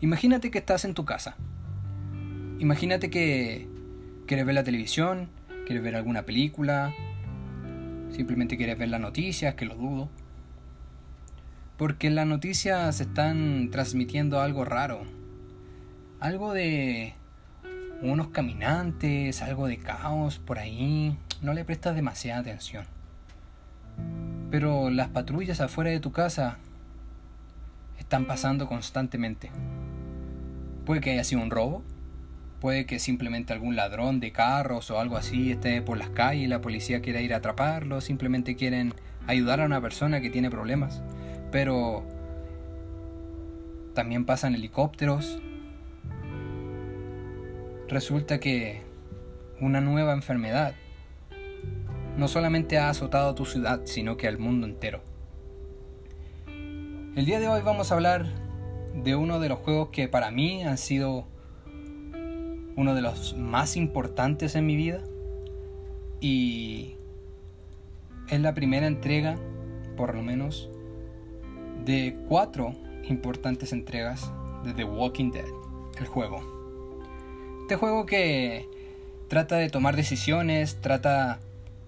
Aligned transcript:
Imagínate 0.00 0.50
que 0.50 0.58
estás 0.58 0.84
en 0.84 0.92
tu 0.92 1.06
casa. 1.06 1.36
Imagínate 2.58 3.08
que 3.08 3.66
quieres 4.26 4.44
ver 4.44 4.54
la 4.54 4.64
televisión, 4.64 5.30
quieres 5.64 5.82
ver 5.82 5.96
alguna 5.96 6.22
película, 6.22 6.94
simplemente 8.10 8.58
quieres 8.58 8.78
ver 8.78 8.90
las 8.90 9.00
noticias, 9.00 9.54
que 9.54 9.64
lo 9.64 9.74
dudo. 9.74 10.10
Porque 11.78 12.10
las 12.10 12.26
noticias 12.26 13.00
están 13.00 13.70
transmitiendo 13.70 14.40
algo 14.40 14.64
raro. 14.66 15.02
Algo 16.20 16.52
de 16.52 17.14
unos 18.02 18.28
caminantes, 18.28 19.40
algo 19.40 19.66
de 19.66 19.78
caos 19.78 20.38
por 20.38 20.58
ahí. 20.58 21.18
No 21.40 21.54
le 21.54 21.64
prestas 21.64 21.94
demasiada 21.94 22.40
atención. 22.40 22.84
Pero 24.50 24.90
las 24.90 25.08
patrullas 25.08 25.60
afuera 25.60 25.90
de 25.90 26.00
tu 26.00 26.12
casa 26.12 26.58
están 27.98 28.26
pasando 28.26 28.66
constantemente. 28.66 29.50
Puede 30.86 31.00
que 31.00 31.10
haya 31.10 31.24
sido 31.24 31.42
un 31.42 31.50
robo, 31.50 31.82
puede 32.60 32.86
que 32.86 33.00
simplemente 33.00 33.52
algún 33.52 33.74
ladrón 33.74 34.20
de 34.20 34.30
carros 34.30 34.88
o 34.92 35.00
algo 35.00 35.16
así 35.16 35.50
esté 35.50 35.82
por 35.82 35.98
las 35.98 36.10
calles 36.10 36.44
y 36.44 36.46
la 36.46 36.60
policía 36.60 37.02
quiera 37.02 37.20
ir 37.20 37.34
a 37.34 37.38
atraparlo, 37.38 38.00
simplemente 38.00 38.54
quieren 38.54 38.94
ayudar 39.26 39.60
a 39.60 39.66
una 39.66 39.80
persona 39.80 40.20
que 40.20 40.30
tiene 40.30 40.48
problemas. 40.48 41.02
Pero 41.50 42.04
también 43.94 44.24
pasan 44.24 44.54
helicópteros. 44.54 45.42
Resulta 47.88 48.38
que 48.38 48.82
una 49.60 49.80
nueva 49.80 50.12
enfermedad 50.12 50.74
no 52.16 52.28
solamente 52.28 52.78
ha 52.78 52.90
azotado 52.90 53.30
a 53.30 53.34
tu 53.34 53.44
ciudad, 53.44 53.80
sino 53.86 54.16
que 54.16 54.28
al 54.28 54.38
mundo 54.38 54.68
entero. 54.68 55.02
El 56.46 57.24
día 57.24 57.40
de 57.40 57.48
hoy 57.48 57.62
vamos 57.62 57.90
a 57.90 57.94
hablar 57.94 58.45
de 59.02 59.14
uno 59.14 59.40
de 59.40 59.48
los 59.48 59.58
juegos 59.58 59.90
que 59.90 60.08
para 60.08 60.30
mí 60.30 60.62
han 60.62 60.78
sido 60.78 61.26
uno 62.76 62.94
de 62.94 63.02
los 63.02 63.36
más 63.36 63.76
importantes 63.76 64.54
en 64.54 64.66
mi 64.66 64.76
vida 64.76 65.02
y 66.20 66.96
es 68.28 68.40
la 68.40 68.54
primera 68.54 68.86
entrega, 68.86 69.36
por 69.96 70.14
lo 70.14 70.22
menos, 70.22 70.70
de 71.84 72.16
cuatro 72.28 72.74
importantes 73.04 73.72
entregas 73.72 74.32
de 74.64 74.72
The 74.72 74.84
Walking 74.84 75.30
Dead, 75.30 75.46
el 75.98 76.06
juego. 76.06 76.40
Este 77.62 77.76
juego 77.76 78.06
que 78.06 78.66
trata 79.28 79.56
de 79.56 79.68
tomar 79.70 79.94
decisiones, 79.94 80.80
trata 80.80 81.38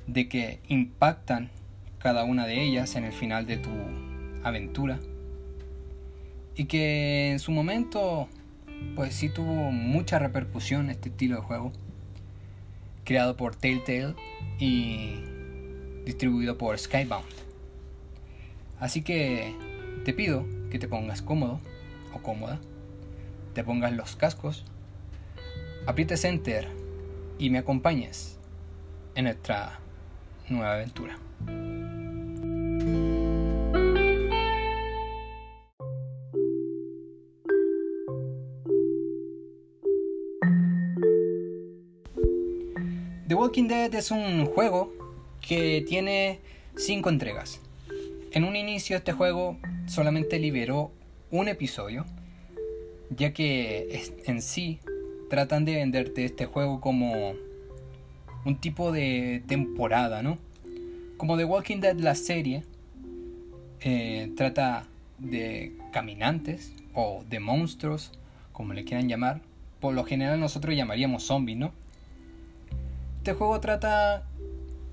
de 0.06 0.28
que 0.28 0.60
impactan 0.68 1.50
cada 1.98 2.24
una 2.24 2.46
de 2.46 2.62
ellas 2.62 2.96
en 2.96 3.04
el 3.04 3.12
final 3.12 3.46
de 3.46 3.56
tu 3.56 3.70
aventura 4.44 5.00
y 6.58 6.64
que 6.64 7.30
en 7.30 7.38
su 7.38 7.52
momento 7.52 8.28
pues 8.96 9.14
sí 9.14 9.28
tuvo 9.28 9.70
mucha 9.70 10.18
repercusión 10.18 10.90
este 10.90 11.08
estilo 11.08 11.36
de 11.36 11.42
juego 11.42 11.72
creado 13.04 13.36
por 13.36 13.54
Telltale 13.54 14.14
y 14.58 15.22
distribuido 16.04 16.58
por 16.58 16.76
Skybound. 16.76 17.24
Así 18.80 19.02
que 19.02 19.54
te 20.04 20.12
pido 20.12 20.44
que 20.70 20.80
te 20.80 20.88
pongas 20.88 21.22
cómodo 21.22 21.60
o 22.12 22.18
cómoda, 22.18 22.60
te 23.54 23.62
pongas 23.62 23.92
los 23.92 24.16
cascos, 24.16 24.64
aprietes 25.86 26.24
enter 26.24 26.68
y 27.38 27.50
me 27.50 27.58
acompañes 27.58 28.36
en 29.14 29.24
nuestra 29.24 29.78
nueva 30.48 30.74
aventura. 30.74 31.18
Walking 43.48 43.68
Dead 43.68 43.94
es 43.94 44.10
un 44.10 44.44
juego 44.44 44.92
que 45.40 45.82
tiene 45.88 46.38
5 46.76 47.08
entregas. 47.08 47.62
En 48.30 48.44
un 48.44 48.56
inicio 48.56 48.94
este 48.94 49.14
juego 49.14 49.56
solamente 49.86 50.38
liberó 50.38 50.92
un 51.30 51.48
episodio, 51.48 52.04
ya 53.08 53.32
que 53.32 54.02
en 54.26 54.42
sí 54.42 54.80
tratan 55.30 55.64
de 55.64 55.76
venderte 55.76 56.26
este 56.26 56.44
juego 56.44 56.82
como 56.82 57.32
un 58.44 58.56
tipo 58.60 58.92
de 58.92 59.42
temporada, 59.46 60.22
¿no? 60.22 60.36
Como 61.16 61.38
The 61.38 61.46
Walking 61.46 61.80
Dead, 61.80 61.96
la 61.96 62.16
serie, 62.16 62.64
eh, 63.80 64.30
trata 64.36 64.84
de 65.16 65.72
caminantes 65.90 66.74
o 66.92 67.24
de 67.30 67.40
monstruos, 67.40 68.12
como 68.52 68.74
le 68.74 68.84
quieran 68.84 69.08
llamar. 69.08 69.40
Por 69.80 69.94
lo 69.94 70.04
general 70.04 70.38
nosotros 70.38 70.76
llamaríamos 70.76 71.22
zombies, 71.22 71.56
¿no? 71.56 71.72
Este 73.18 73.34
juego 73.34 73.60
trata 73.60 74.26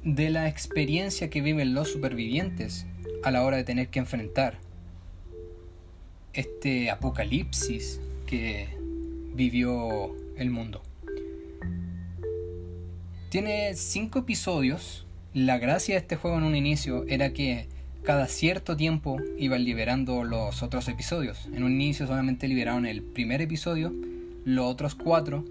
de 0.03 0.29
la 0.29 0.49
experiencia 0.49 1.29
que 1.29 1.41
viven 1.41 1.73
los 1.73 1.89
supervivientes 1.89 2.85
a 3.23 3.31
la 3.31 3.43
hora 3.43 3.55
de 3.55 3.63
tener 3.63 3.87
que 3.87 3.99
enfrentar 3.99 4.57
este 6.33 6.89
apocalipsis 6.89 8.01
que 8.25 8.67
vivió 9.33 10.13
el 10.37 10.49
mundo. 10.49 10.81
Tiene 13.29 13.73
cinco 13.75 14.19
episodios. 14.19 15.05
La 15.33 15.57
gracia 15.57 15.95
de 15.95 16.01
este 16.01 16.17
juego 16.17 16.37
en 16.37 16.43
un 16.43 16.55
inicio 16.55 17.05
era 17.07 17.31
que 17.31 17.67
cada 18.03 18.27
cierto 18.27 18.75
tiempo 18.75 19.17
iban 19.37 19.63
liberando 19.63 20.23
los 20.23 20.61
otros 20.61 20.89
episodios. 20.89 21.47
En 21.53 21.63
un 21.63 21.71
inicio 21.71 22.05
solamente 22.05 22.47
liberaron 22.49 22.85
el 22.85 23.01
primer 23.01 23.41
episodio, 23.41 23.93
los 24.43 24.65
otros 24.65 24.95
cuatro 24.95 25.45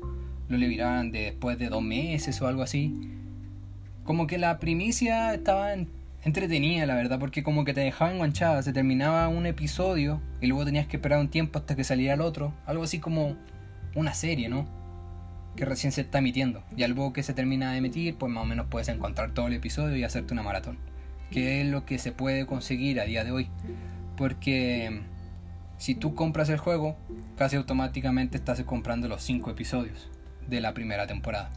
lo 0.55 0.67
liberaban 0.67 1.11
después 1.11 1.59
de 1.59 1.69
dos 1.69 1.83
meses 1.83 2.41
o 2.41 2.47
algo 2.47 2.63
así. 2.63 2.95
Como 4.05 4.27
que 4.27 4.39
la 4.39 4.59
primicia 4.59 5.35
estaba 5.35 5.73
entretenida, 6.25 6.87
la 6.87 6.95
verdad, 6.95 7.19
porque 7.19 7.43
como 7.43 7.65
que 7.65 7.75
te 7.75 7.81
dejaba 7.81 8.13
enganchada. 8.13 8.63
Se 8.63 8.73
terminaba 8.73 9.29
un 9.29 9.47
episodio 9.47 10.21
y 10.41 10.47
luego 10.47 10.65
tenías 10.65 10.87
que 10.87 10.97
esperar 10.97 11.21
un 11.21 11.29
tiempo 11.29 11.59
hasta 11.59 11.77
que 11.77 11.85
saliera 11.85 12.15
el 12.15 12.21
otro. 12.21 12.55
Algo 12.67 12.85
así 12.85 12.99
como 12.99 13.37
una 13.95 14.15
serie, 14.15 14.49
¿no? 14.49 14.67
Que 15.57 15.65
recién 15.65 15.93
se 15.93 16.03
está 16.03 16.19
emitiendo. 16.19 16.63
Y 16.77 16.87
luego 16.87 17.13
que 17.13 17.23
se 17.23 17.35
termina 17.35 17.73
de 17.73 17.79
emitir, 17.79 18.17
pues 18.17 18.33
más 18.33 18.43
o 18.43 18.47
menos 18.47 18.67
puedes 18.69 18.89
encontrar 18.89 19.33
todo 19.33 19.47
el 19.47 19.55
episodio 19.55 19.97
y 19.97 20.05
hacerte 20.05 20.33
una 20.33 20.43
maratón. 20.43 20.79
Que 21.31 21.61
es 21.61 21.67
lo 21.67 21.85
que 21.85 21.99
se 21.99 22.13
puede 22.13 22.47
conseguir 22.47 23.01
a 23.01 23.05
día 23.05 23.25
de 23.25 23.31
hoy. 23.31 23.49
Porque 24.17 25.03
si 25.79 25.95
tú 25.95 26.15
compras 26.15 26.49
el 26.49 26.59
juego, 26.59 26.97
casi 27.37 27.57
automáticamente 27.57 28.37
estás 28.37 28.63
comprando 28.65 29.09
los 29.09 29.23
cinco 29.23 29.51
episodios 29.51 30.11
de 30.49 30.61
la 30.61 30.75
primera 30.75 31.07
temporada. 31.07 31.51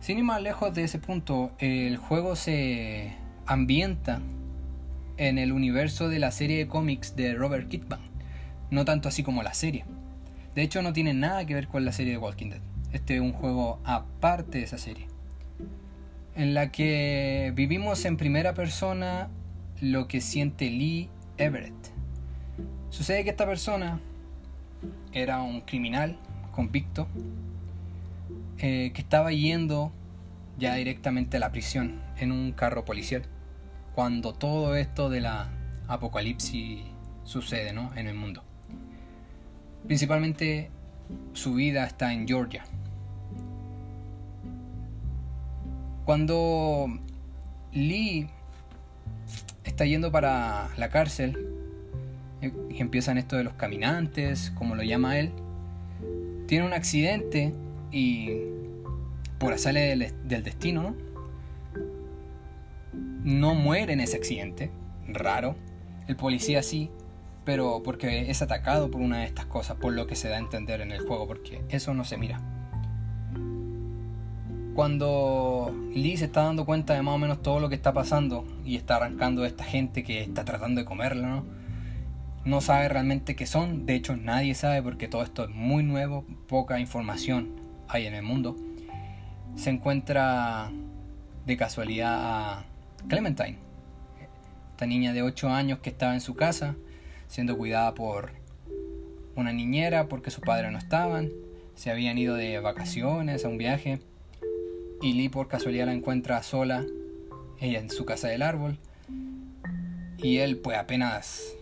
Sin 0.00 0.18
ir 0.18 0.24
más 0.24 0.42
lejos 0.42 0.74
de 0.74 0.84
ese 0.84 0.98
punto, 0.98 1.52
el 1.58 1.96
juego 1.96 2.36
se 2.36 3.14
ambienta 3.46 4.20
en 5.16 5.38
el 5.38 5.52
universo 5.52 6.08
de 6.08 6.18
la 6.18 6.30
serie 6.30 6.58
de 6.58 6.68
cómics 6.68 7.16
de 7.16 7.34
Robert 7.34 7.68
Kirkman, 7.68 8.00
no 8.70 8.84
tanto 8.84 9.08
así 9.08 9.22
como 9.22 9.42
la 9.42 9.54
serie. 9.54 9.84
De 10.54 10.62
hecho, 10.62 10.82
no 10.82 10.92
tiene 10.92 11.14
nada 11.14 11.46
que 11.46 11.54
ver 11.54 11.68
con 11.68 11.84
la 11.84 11.92
serie 11.92 12.12
de 12.12 12.18
Walking 12.18 12.50
Dead. 12.50 12.60
Este 12.92 13.16
es 13.16 13.20
un 13.20 13.32
juego 13.32 13.80
aparte 13.84 14.58
de 14.58 14.64
esa 14.64 14.78
serie, 14.78 15.08
en 16.36 16.54
la 16.54 16.70
que 16.70 17.52
vivimos 17.56 18.04
en 18.04 18.16
primera 18.16 18.54
persona 18.54 19.30
lo 19.80 20.06
que 20.06 20.20
siente 20.20 20.70
Lee 20.70 21.08
Everett. 21.38 21.74
Sucede 22.90 23.24
que 23.24 23.30
esta 23.30 23.46
persona 23.46 24.00
era 25.12 25.42
un 25.42 25.62
criminal 25.62 26.18
convicto 26.54 27.08
eh, 28.58 28.92
que 28.94 29.00
estaba 29.02 29.32
yendo 29.32 29.92
ya 30.56 30.74
directamente 30.76 31.36
a 31.36 31.40
la 31.40 31.50
prisión 31.50 32.00
en 32.16 32.30
un 32.30 32.52
carro 32.52 32.84
policial 32.84 33.24
cuando 33.94 34.32
todo 34.32 34.76
esto 34.76 35.10
de 35.10 35.20
la 35.20 35.50
apocalipsis 35.88 36.80
sucede 37.24 37.72
¿no? 37.72 37.92
en 37.96 38.06
el 38.06 38.14
mundo. 38.14 38.42
Principalmente 39.86 40.70
su 41.32 41.54
vida 41.54 41.84
está 41.84 42.12
en 42.12 42.26
Georgia. 42.26 42.64
Cuando 46.04 46.98
Lee 47.72 48.28
está 49.64 49.84
yendo 49.86 50.12
para 50.12 50.68
la 50.76 50.88
cárcel 50.90 51.48
eh, 52.40 52.52
y 52.70 52.80
empiezan 52.80 53.18
esto 53.18 53.36
de 53.36 53.44
los 53.44 53.54
caminantes, 53.54 54.50
como 54.50 54.74
lo 54.74 54.82
llama 54.82 55.18
él, 55.18 55.32
tiene 56.46 56.66
un 56.66 56.72
accidente 56.72 57.52
y 57.90 58.30
por 59.38 59.58
sale 59.58 59.80
del, 59.80 60.12
del 60.24 60.42
destino, 60.42 60.82
¿no? 60.82 60.94
No 63.24 63.54
muere 63.54 63.94
en 63.94 64.00
ese 64.00 64.16
accidente, 64.16 64.70
raro. 65.08 65.56
El 66.06 66.16
policía 66.16 66.62
sí, 66.62 66.90
pero 67.44 67.82
porque 67.82 68.30
es 68.30 68.42
atacado 68.42 68.90
por 68.90 69.00
una 69.00 69.20
de 69.20 69.24
estas 69.24 69.46
cosas, 69.46 69.76
por 69.76 69.92
lo 69.92 70.06
que 70.06 70.16
se 70.16 70.28
da 70.28 70.36
a 70.36 70.38
entender 70.38 70.80
en 70.80 70.92
el 70.92 71.06
juego, 71.06 71.26
porque 71.26 71.62
eso 71.68 71.94
no 71.94 72.04
se 72.04 72.16
mira. 72.16 72.40
Cuando 74.74 75.72
Lee 75.94 76.16
se 76.16 76.24
está 76.24 76.42
dando 76.42 76.66
cuenta 76.66 76.94
de 76.94 77.02
más 77.02 77.14
o 77.14 77.18
menos 77.18 77.42
todo 77.42 77.60
lo 77.60 77.68
que 77.68 77.76
está 77.76 77.92
pasando 77.92 78.44
y 78.64 78.76
está 78.76 78.96
arrancando 78.96 79.44
a 79.44 79.46
esta 79.46 79.62
gente 79.64 80.02
que 80.02 80.20
está 80.20 80.44
tratando 80.44 80.80
de 80.80 80.84
comerlo, 80.84 81.26
¿no? 81.26 81.44
No 82.44 82.60
sabe 82.60 82.88
realmente 82.88 83.36
qué 83.36 83.46
son, 83.46 83.86
de 83.86 83.94
hecho 83.94 84.16
nadie 84.16 84.54
sabe 84.54 84.82
porque 84.82 85.08
todo 85.08 85.22
esto 85.22 85.44
es 85.44 85.50
muy 85.50 85.82
nuevo, 85.82 86.24
poca 86.46 86.78
información 86.78 87.48
hay 87.88 88.06
en 88.06 88.14
el 88.14 88.22
mundo. 88.22 88.56
Se 89.56 89.70
encuentra 89.70 90.70
de 91.46 91.56
casualidad 91.56 92.16
a 92.20 92.64
Clementine, 93.08 93.58
esta 94.72 94.86
niña 94.86 95.12
de 95.12 95.22
8 95.22 95.48
años 95.48 95.78
que 95.78 95.90
estaba 95.90 96.14
en 96.14 96.20
su 96.20 96.34
casa 96.34 96.74
siendo 97.28 97.56
cuidada 97.56 97.94
por 97.94 98.32
una 99.36 99.52
niñera 99.52 100.08
porque 100.08 100.30
sus 100.30 100.44
padres 100.44 100.70
no 100.70 100.78
estaban, 100.78 101.30
se 101.74 101.90
habían 101.90 102.18
ido 102.18 102.36
de 102.36 102.60
vacaciones 102.60 103.44
a 103.44 103.48
un 103.48 103.58
viaje 103.58 104.00
y 105.02 105.12
Lee 105.14 105.28
por 105.28 105.48
casualidad 105.48 105.86
la 105.86 105.92
encuentra 105.92 106.42
sola, 106.42 106.84
ella 107.60 107.78
en 107.78 107.90
su 107.90 108.04
casa 108.04 108.28
del 108.28 108.42
árbol. 108.42 108.78
Y 110.16 110.38
él 110.38 110.58
pues 110.58 110.78
apenas 110.78 111.54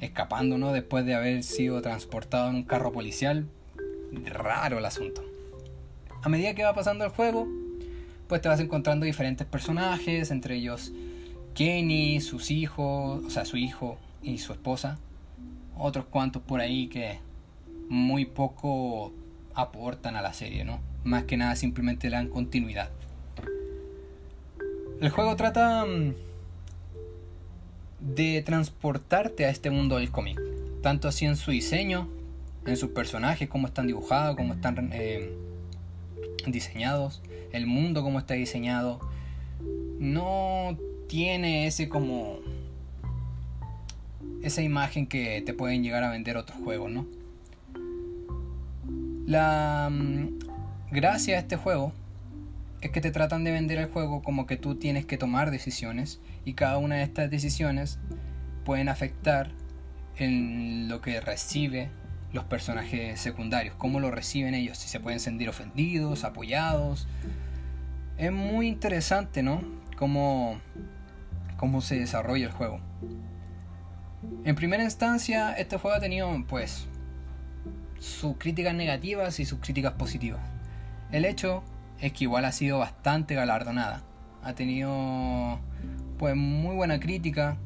escapando, 0.00 0.58
¿no? 0.58 0.72
Después 0.72 1.04
de 1.04 1.14
haber 1.14 1.42
sido 1.42 1.80
transportado 1.82 2.48
en 2.48 2.56
un 2.56 2.64
carro 2.64 2.92
policial. 2.92 3.46
Raro 4.24 4.78
el 4.78 4.84
asunto. 4.84 5.24
A 6.22 6.28
medida 6.28 6.54
que 6.54 6.64
va 6.64 6.74
pasando 6.74 7.04
el 7.04 7.10
juego, 7.10 7.46
pues 8.28 8.40
te 8.40 8.48
vas 8.48 8.60
encontrando 8.60 9.06
diferentes 9.06 9.46
personajes, 9.46 10.30
entre 10.30 10.56
ellos 10.56 10.92
Kenny, 11.54 12.20
sus 12.20 12.50
hijos, 12.50 13.24
o 13.24 13.30
sea, 13.30 13.44
su 13.44 13.56
hijo 13.56 13.98
y 14.22 14.38
su 14.38 14.52
esposa. 14.52 14.98
Otros 15.76 16.06
cuantos 16.06 16.42
por 16.42 16.60
ahí 16.60 16.88
que 16.88 17.18
muy 17.88 18.24
poco 18.24 19.12
aportan 19.54 20.16
a 20.16 20.22
la 20.22 20.32
serie, 20.32 20.64
¿no? 20.64 20.80
Más 21.04 21.24
que 21.24 21.36
nada 21.36 21.56
simplemente 21.56 22.10
le 22.10 22.16
dan 22.16 22.28
continuidad. 22.28 22.90
El 25.00 25.10
juego 25.10 25.36
trata 25.36 25.84
mm, 25.84 26.14
de 28.00 28.42
transportarte 28.42 29.44
a 29.46 29.50
este 29.50 29.70
mundo 29.70 29.96
del 29.96 30.10
cómic. 30.10 30.40
Tanto 30.82 31.08
así 31.08 31.24
en 31.24 31.36
su 31.36 31.50
diseño, 31.50 32.08
en 32.66 32.76
sus 32.76 32.90
personajes, 32.90 33.48
cómo 33.48 33.66
están 33.66 33.86
dibujados, 33.86 34.36
cómo 34.36 34.54
están 34.54 34.90
eh, 34.92 35.32
diseñados, 36.46 37.22
el 37.52 37.66
mundo 37.66 38.02
cómo 38.02 38.18
está 38.18 38.34
diseñado. 38.34 39.00
No 39.98 40.76
tiene 41.08 41.66
ese 41.66 41.88
como 41.88 42.38
esa 44.42 44.62
imagen 44.62 45.06
que 45.06 45.42
te 45.42 45.54
pueden 45.54 45.82
llegar 45.82 46.04
a 46.04 46.10
vender 46.10 46.36
otros 46.36 46.58
juegos, 46.62 46.90
¿no? 46.90 47.06
La 49.26 49.88
mm, 49.90 50.38
gracia 50.92 51.34
de 51.34 51.40
este 51.40 51.56
juego 51.56 51.92
es 52.80 52.90
que 52.90 53.00
te 53.00 53.10
tratan 53.10 53.44
de 53.44 53.52
vender 53.52 53.78
el 53.78 53.86
juego 53.86 54.22
como 54.22 54.46
que 54.46 54.56
tú 54.56 54.76
tienes 54.76 55.06
que 55.06 55.18
tomar 55.18 55.50
decisiones 55.50 56.20
y 56.44 56.54
cada 56.54 56.78
una 56.78 56.96
de 56.96 57.02
estas 57.02 57.30
decisiones 57.30 57.98
pueden 58.64 58.88
afectar 58.88 59.50
en 60.16 60.88
lo 60.88 61.00
que 61.00 61.20
recibe 61.20 61.90
los 62.32 62.44
personajes 62.44 63.20
secundarios, 63.20 63.74
cómo 63.76 64.00
lo 64.00 64.10
reciben 64.10 64.54
ellos, 64.54 64.78
si 64.78 64.88
se 64.88 65.00
pueden 65.00 65.20
sentir 65.20 65.48
ofendidos, 65.48 66.24
apoyados. 66.24 67.06
Es 68.18 68.32
muy 68.32 68.66
interesante, 68.66 69.42
¿no? 69.42 69.62
Cómo, 69.96 70.58
cómo 71.56 71.80
se 71.80 71.98
desarrolla 71.98 72.46
el 72.46 72.52
juego. 72.52 72.80
En 74.44 74.54
primera 74.54 74.82
instancia, 74.82 75.52
este 75.52 75.78
juego 75.78 75.96
ha 75.96 76.00
tenido, 76.00 76.44
pues, 76.48 76.86
sus 77.98 78.36
críticas 78.36 78.74
negativas 78.74 79.40
y 79.40 79.44
sus 79.44 79.60
críticas 79.60 79.92
positivas. 79.94 80.40
El 81.10 81.24
hecho 81.24 81.62
es 82.00 82.12
que 82.12 82.24
igual 82.24 82.44
ha 82.44 82.52
sido 82.52 82.78
bastante 82.78 83.34
galardonada. 83.34 84.02
Ha 84.42 84.54
tenido 84.54 85.58
pues 86.18 86.36
muy 86.36 86.74
buena 86.74 87.00
crítica. 87.00 87.56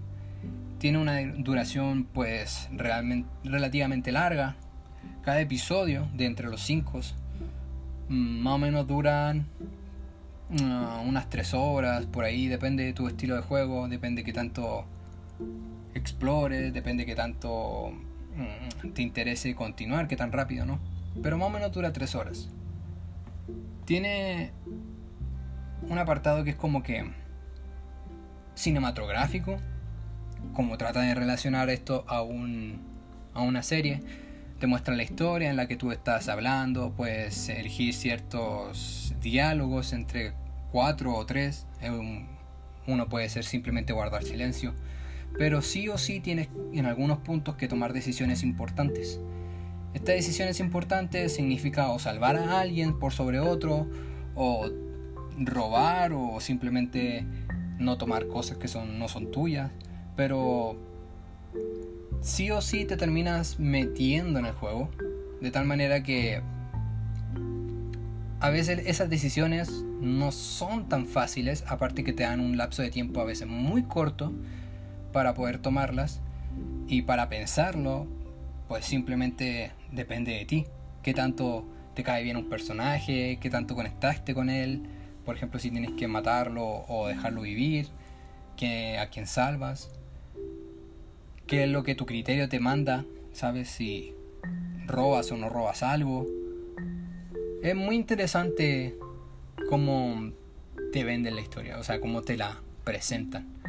Tiene 0.78 0.98
una 0.98 1.20
duración 1.20 2.04
pues 2.04 2.68
realmente, 2.72 3.28
relativamente 3.44 4.12
larga. 4.12 4.56
Cada 5.22 5.40
episodio 5.40 6.08
de 6.14 6.26
entre 6.26 6.48
los 6.48 6.62
cinco 6.62 7.00
mm, 8.08 8.40
más 8.40 8.54
o 8.54 8.58
menos 8.58 8.86
duran 8.86 9.46
mm, 10.48 11.06
unas 11.06 11.28
tres 11.28 11.52
horas 11.54 12.06
por 12.06 12.24
ahí. 12.24 12.48
Depende 12.48 12.84
de 12.84 12.92
tu 12.92 13.08
estilo 13.08 13.36
de 13.36 13.42
juego, 13.42 13.88
depende 13.88 14.22
de 14.22 14.26
qué 14.26 14.32
tanto 14.32 14.86
explores, 15.94 16.72
depende 16.72 17.02
de 17.02 17.06
qué 17.06 17.16
tanto 17.16 17.92
mm, 18.36 18.90
te 18.92 19.02
interese 19.02 19.54
continuar, 19.54 20.08
qué 20.08 20.16
tan 20.16 20.32
rápido, 20.32 20.64
¿no? 20.64 20.78
Pero 21.22 21.36
más 21.36 21.48
o 21.48 21.50
menos 21.50 21.72
dura 21.72 21.92
tres 21.92 22.14
horas. 22.14 22.48
Tiene 23.90 24.52
un 25.82 25.98
apartado 25.98 26.44
que 26.44 26.50
es 26.50 26.56
como 26.56 26.84
que 26.84 27.10
cinematográfico, 28.54 29.56
como 30.52 30.78
trata 30.78 31.00
de 31.00 31.12
relacionar 31.16 31.70
esto 31.70 32.04
a, 32.06 32.22
un, 32.22 32.82
a 33.34 33.42
una 33.42 33.64
serie. 33.64 34.00
Te 34.60 34.69
muestra 34.69 34.94
la 34.94 35.02
historia 35.02 35.50
en 35.50 35.56
la 35.56 35.66
que 35.66 35.75
tú 35.75 35.90
estás 35.90 36.28
hablando, 36.28 36.92
puedes 36.92 37.48
elegir 37.48 37.92
ciertos 37.92 39.12
diálogos 39.20 39.92
entre 39.92 40.34
cuatro 40.70 41.12
o 41.16 41.26
tres. 41.26 41.66
Uno 42.87 43.08
puede 43.08 43.28
ser 43.28 43.42
simplemente 43.42 43.92
guardar 43.92 44.22
silencio. 44.22 44.72
Pero 45.37 45.62
sí 45.62 45.88
o 45.88 45.98
sí 45.98 46.20
tienes 46.20 46.48
en 46.72 46.87
algunos 46.87 47.19
puntos 47.19 47.56
que 47.56 47.66
tomar 47.66 47.92
decisiones 47.92 48.44
importantes. 48.44 49.19
Estas 49.94 50.14
decisiones 50.14 50.60
importantes 50.60 51.34
significa 51.34 51.90
o 51.90 51.98
salvar 51.98 52.37
a 52.37 52.60
alguien 52.60 52.98
por 52.98 53.12
sobre 53.12 53.40
otro, 53.40 53.88
o 54.34 54.70
robar, 55.38 56.12
o 56.12 56.40
simplemente 56.40 57.26
no 57.78 57.98
tomar 57.98 58.28
cosas 58.28 58.58
que 58.58 58.69
son, 58.69 58.98
no 58.98 59.08
son 59.08 59.31
tuyas, 59.31 59.70
pero 60.16 60.76
sí 62.20 62.50
o 62.50 62.60
sí 62.60 62.84
te 62.84 62.96
terminas 62.96 63.58
metiendo 63.58 64.38
en 64.38 64.46
el 64.46 64.52
juego, 64.52 64.90
de 65.40 65.50
tal 65.50 65.64
manera 65.64 66.02
que 66.02 66.42
a 68.40 68.50
veces 68.50 68.82
esas 68.87 69.10
decisiones 69.10 69.70
no 70.00 70.32
son 70.32 70.88
tan 70.88 71.06
fáciles, 71.06 71.64
aparte 71.66 72.04
que 72.04 72.12
te 72.12 72.22
dan 72.22 72.40
un 72.40 72.56
lapso 72.56 72.82
de 72.82 72.90
tiempo 72.90 73.20
a 73.20 73.25
veces 73.25 73.48
muy 73.48 73.82
corto 73.82 74.32
para 75.12 75.34
poder 75.34 75.58
tomarlas 75.58 76.20
y 76.87 77.02
para 77.02 77.28
pensarlo, 77.28 78.06
pues 78.70 78.87
simplemente 78.87 79.72
depende 79.90 80.31
de 80.31 80.44
ti, 80.44 80.64
qué 81.02 81.12
tanto 81.12 81.64
te 81.96 82.05
cae 82.05 82.22
bien 82.22 82.37
un 82.37 82.49
personaje, 82.49 83.37
qué 83.40 83.50
tanto 83.50 83.75
conectaste 83.75 84.32
con 84.32 84.49
él, 84.49 84.84
por 85.25 85.34
ejemplo, 85.34 85.58
si 85.58 85.72
tienes 85.72 85.90
que 85.99 86.06
matarlo 86.06 86.84
o 86.87 87.09
dejarlo 87.09 87.40
vivir, 87.40 87.88
que, 88.56 88.97
a 88.99 89.11
quién 89.11 89.26
salvas, 89.26 89.90
qué 91.49 91.64
es 91.64 91.68
lo 91.68 91.83
que 91.83 91.97
tu 91.97 92.06
criterio 92.06 92.49
te 92.49 92.61
manda, 92.61 93.04
sabes 93.33 93.68
si 93.68 94.14
robas 94.87 95.33
o 95.33 95.37
no 95.37 95.49
robas 95.49 95.83
algo. 95.83 96.28
Es 97.64 97.75
muy 97.75 97.97
interesante 97.97 98.97
cómo 99.68 100.30
te 100.92 101.02
venden 101.02 101.35
la 101.35 101.40
historia, 101.40 101.76
o 101.76 101.83
sea, 101.83 102.00
cómo 102.00 102.23
te 102.23 102.37
la 102.37 102.62
presentan. 102.85 103.60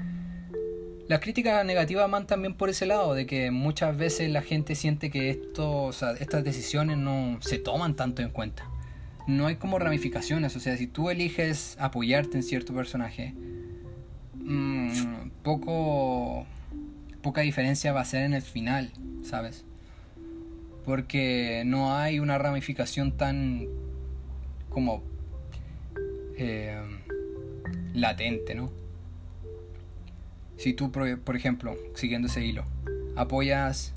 Las 1.12 1.20
críticas 1.20 1.66
negativas 1.66 2.10
van 2.10 2.26
también 2.26 2.54
por 2.54 2.70
ese 2.70 2.86
lado, 2.86 3.14
de 3.14 3.26
que 3.26 3.52
muchas 3.52 3.98
veces 3.98 4.32
la 4.32 4.42
gente 4.42 4.76
siente 4.76 5.10
que 5.10 5.30
esto, 5.30 5.90
estas 5.90 6.44
decisiones 6.46 6.98
no 6.98 7.38
se 7.42 7.58
toman 7.58 7.98
tanto 7.98 8.22
en 8.22 8.30
cuenta 8.30 8.72
no 9.28 9.48
hay 9.48 9.56
como 9.56 9.80
ramificaciones. 9.80 10.56
O 10.56 10.60
sea, 10.60 10.78
si 10.78 10.88
tú 10.88 11.10
eliges 11.10 11.78
apoyarte 11.80 12.38
en 12.38 12.44
cierto 12.44 12.74
personaje, 12.74 13.34
mmm, 14.36 15.30
poco. 15.44 16.46
poca 17.22 17.42
diferencia 17.42 17.94
va 17.94 18.02
a 18.02 18.06
ser 18.06 18.24
en 18.24 18.34
el 18.34 18.42
final, 18.42 18.92
¿sabes? 19.24 19.66
Porque 20.86 21.64
no 21.66 21.96
hay 21.96 22.20
una 22.20 22.38
ramificación 22.38 23.18
tan. 23.18 23.68
como. 24.70 25.04
Eh, 26.38 26.82
latente, 27.94 28.56
¿no? 28.56 28.81
Si 30.62 30.74
tú, 30.74 30.92
por 30.92 31.36
ejemplo, 31.36 31.76
siguiendo 31.96 32.28
ese 32.28 32.46
hilo, 32.46 32.66
apoyas 33.16 33.96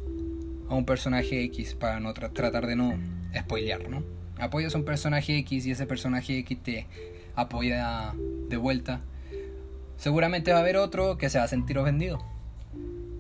a 0.71 0.75
un 0.75 0.87
personaje 0.87 1.45
X 1.45 1.75
para 1.75 2.01
no 2.01 2.15
tratar 2.15 2.67
de 2.67 2.75
no 2.75 2.95
spoilear, 3.37 3.91
¿no? 3.91 4.03
apoyas 4.39 4.75
a 4.75 4.79
un 4.79 4.87
personaje 4.87 5.37
X 5.41 5.67
y 5.67 5.73
ese 5.73 5.85
personaje 5.85 6.39
X 6.39 6.59
te 6.63 6.87
apoya 7.35 8.15
de 8.49 8.57
vuelta, 8.57 9.03
seguramente 9.99 10.53
va 10.53 10.57
a 10.57 10.61
haber 10.63 10.79
otro 10.79 11.19
que 11.19 11.29
se 11.29 11.37
va 11.37 11.45
a 11.45 11.49
sentir 11.49 11.77
ofendido. 11.77 12.25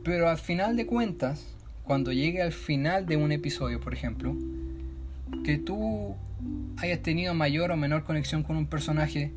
Pero 0.04 0.30
al 0.30 0.38
final 0.38 0.74
de 0.74 0.86
cuentas, 0.86 1.54
cuando 1.82 2.12
llegue 2.12 2.40
al 2.40 2.52
final 2.52 3.04
de 3.04 3.18
un 3.18 3.30
episodio, 3.30 3.78
por 3.78 3.92
ejemplo, 3.92 4.34
que 5.44 5.58
tú 5.58 6.16
hayas 6.78 7.02
tenido 7.02 7.34
mayor 7.34 7.72
o 7.72 7.76
menor 7.76 8.04
conexión 8.04 8.42
con 8.42 8.56
un 8.56 8.68
personaje, 8.68 9.32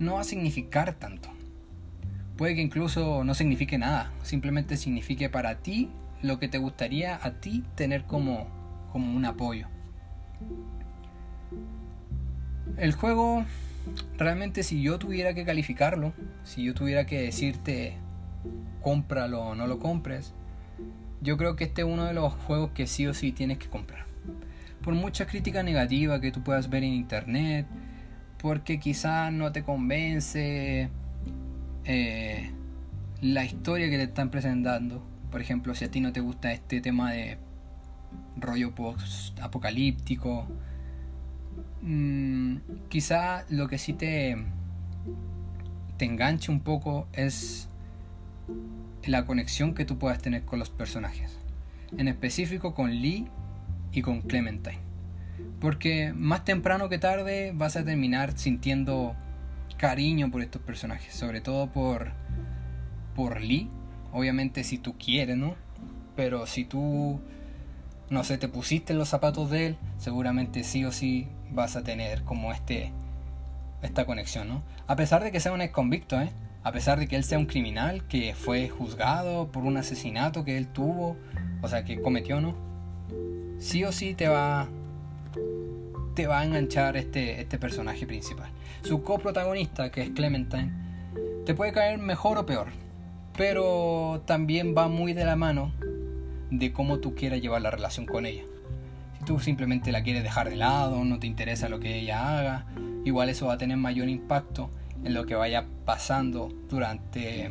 no 0.00 0.14
va 0.14 0.22
a 0.22 0.24
significar 0.24 0.94
tanto. 0.94 1.33
Puede 2.36 2.56
que 2.56 2.62
incluso 2.62 3.22
no 3.22 3.34
signifique 3.34 3.78
nada, 3.78 4.12
simplemente 4.22 4.76
signifique 4.76 5.28
para 5.28 5.56
ti 5.56 5.90
lo 6.22 6.38
que 6.38 6.48
te 6.48 6.58
gustaría 6.58 7.18
a 7.22 7.32
ti 7.34 7.62
tener 7.76 8.04
como, 8.04 8.48
como 8.90 9.14
un 9.16 9.24
apoyo. 9.24 9.68
El 12.76 12.92
juego, 12.92 13.44
realmente 14.18 14.64
si 14.64 14.82
yo 14.82 14.98
tuviera 14.98 15.34
que 15.34 15.44
calificarlo, 15.44 16.12
si 16.42 16.64
yo 16.64 16.74
tuviera 16.74 17.06
que 17.06 17.22
decirte 17.22 17.98
cómpralo 18.80 19.40
o 19.42 19.54
no 19.54 19.68
lo 19.68 19.78
compres, 19.78 20.34
yo 21.20 21.36
creo 21.36 21.54
que 21.54 21.64
este 21.64 21.82
es 21.82 21.88
uno 21.88 22.04
de 22.04 22.14
los 22.14 22.32
juegos 22.32 22.70
que 22.72 22.88
sí 22.88 23.06
o 23.06 23.14
sí 23.14 23.30
tienes 23.30 23.58
que 23.58 23.68
comprar. 23.68 24.06
Por 24.82 24.94
mucha 24.94 25.26
crítica 25.26 25.62
negativa 25.62 26.20
que 26.20 26.32
tú 26.32 26.42
puedas 26.42 26.68
ver 26.68 26.82
en 26.82 26.94
internet, 26.94 27.66
porque 28.38 28.80
quizás 28.80 29.32
no 29.32 29.52
te 29.52 29.62
convence 29.62 30.90
eh, 31.84 32.50
la 33.20 33.44
historia 33.44 33.90
que 33.90 33.96
te 33.96 34.04
están 34.04 34.30
presentando. 34.30 35.02
Por 35.30 35.40
ejemplo, 35.40 35.74
si 35.74 35.84
a 35.84 35.90
ti 35.90 36.00
no 36.00 36.12
te 36.12 36.20
gusta 36.20 36.52
este 36.52 36.80
tema 36.80 37.12
de 37.12 37.38
rollo 38.36 38.74
post 38.74 39.38
apocalíptico, 39.40 40.46
mm, 41.82 42.56
quizá 42.88 43.44
lo 43.48 43.68
que 43.68 43.78
sí 43.78 43.92
te, 43.92 44.36
te 45.96 46.04
enganche 46.04 46.50
un 46.50 46.60
poco 46.60 47.08
es 47.12 47.68
la 49.04 49.26
conexión 49.26 49.74
que 49.74 49.84
tú 49.84 49.98
puedas 49.98 50.20
tener 50.20 50.44
con 50.44 50.58
los 50.58 50.70
personajes. 50.70 51.38
En 51.96 52.08
específico 52.08 52.74
con 52.74 52.90
Lee 52.90 53.28
y 53.92 54.02
con 54.02 54.22
Clementine. 54.22 54.78
Porque 55.60 56.12
más 56.14 56.44
temprano 56.44 56.88
que 56.88 56.98
tarde 56.98 57.52
vas 57.54 57.76
a 57.76 57.84
terminar 57.84 58.36
sintiendo 58.36 59.14
cariño 59.76 60.30
por 60.30 60.42
estos 60.42 60.62
personajes. 60.62 61.14
Sobre 61.14 61.40
todo 61.40 61.68
por, 61.68 62.12
por 63.14 63.40
Lee. 63.40 63.70
Obviamente 64.12 64.64
si 64.64 64.78
tú 64.78 64.96
quieres, 64.96 65.36
¿no? 65.36 65.56
Pero 66.16 66.46
si 66.46 66.64
tú, 66.64 67.20
no 68.10 68.24
sé, 68.24 68.38
te 68.38 68.48
pusiste 68.48 68.92
en 68.92 68.98
los 68.98 69.08
zapatos 69.08 69.50
de 69.50 69.66
él, 69.66 69.76
seguramente 69.98 70.62
sí 70.62 70.84
o 70.84 70.92
sí 70.92 71.28
vas 71.50 71.76
a 71.76 71.82
tener 71.82 72.22
como 72.22 72.52
este 72.52 72.92
esta 73.82 74.06
conexión, 74.06 74.48
¿no? 74.48 74.62
A 74.86 74.96
pesar 74.96 75.22
de 75.22 75.30
que 75.30 75.40
sea 75.40 75.52
un 75.52 75.60
ex 75.60 75.72
convicto, 75.72 76.20
¿eh? 76.20 76.30
a 76.64 76.72
pesar 76.72 76.98
de 76.98 77.06
que 77.06 77.16
él 77.16 77.24
sea 77.24 77.38
un 77.38 77.44
criminal 77.44 78.04
que 78.08 78.34
fue 78.34 78.70
juzgado 78.70 79.52
por 79.52 79.64
un 79.64 79.76
asesinato 79.76 80.44
que 80.44 80.56
él 80.56 80.66
tuvo, 80.68 81.18
o 81.60 81.68
sea, 81.68 81.84
que 81.84 82.00
cometió, 82.00 82.40
¿no? 82.40 82.56
Sí 83.58 83.84
o 83.84 83.92
sí 83.92 84.14
te 84.14 84.28
va 84.28 84.68
te 86.14 86.26
va 86.26 86.40
a 86.40 86.44
enganchar 86.44 86.96
este, 86.96 87.40
este 87.40 87.58
personaje 87.58 88.06
principal. 88.06 88.50
Su 88.82 89.02
coprotagonista, 89.02 89.90
que 89.90 90.02
es 90.02 90.10
Clementine, 90.10 90.72
te 91.44 91.54
puede 91.54 91.72
caer 91.72 91.98
mejor 91.98 92.38
o 92.38 92.46
peor, 92.46 92.68
pero 93.36 94.22
también 94.26 94.74
va 94.76 94.88
muy 94.88 95.12
de 95.12 95.24
la 95.24 95.36
mano 95.36 95.72
de 96.50 96.72
cómo 96.72 96.98
tú 96.98 97.14
quieras 97.14 97.40
llevar 97.40 97.62
la 97.62 97.70
relación 97.70 98.06
con 98.06 98.26
ella. 98.26 98.44
Si 99.18 99.24
tú 99.24 99.40
simplemente 99.40 99.92
la 99.92 100.02
quieres 100.02 100.22
dejar 100.22 100.50
de 100.50 100.56
lado, 100.56 101.04
no 101.04 101.18
te 101.18 101.26
interesa 101.26 101.68
lo 101.68 101.80
que 101.80 101.98
ella 101.98 102.38
haga, 102.38 102.66
igual 103.04 103.28
eso 103.28 103.46
va 103.46 103.54
a 103.54 103.58
tener 103.58 103.76
mayor 103.76 104.08
impacto 104.08 104.70
en 105.02 105.14
lo 105.14 105.26
que 105.26 105.34
vaya 105.34 105.66
pasando 105.84 106.52
durante 106.68 107.50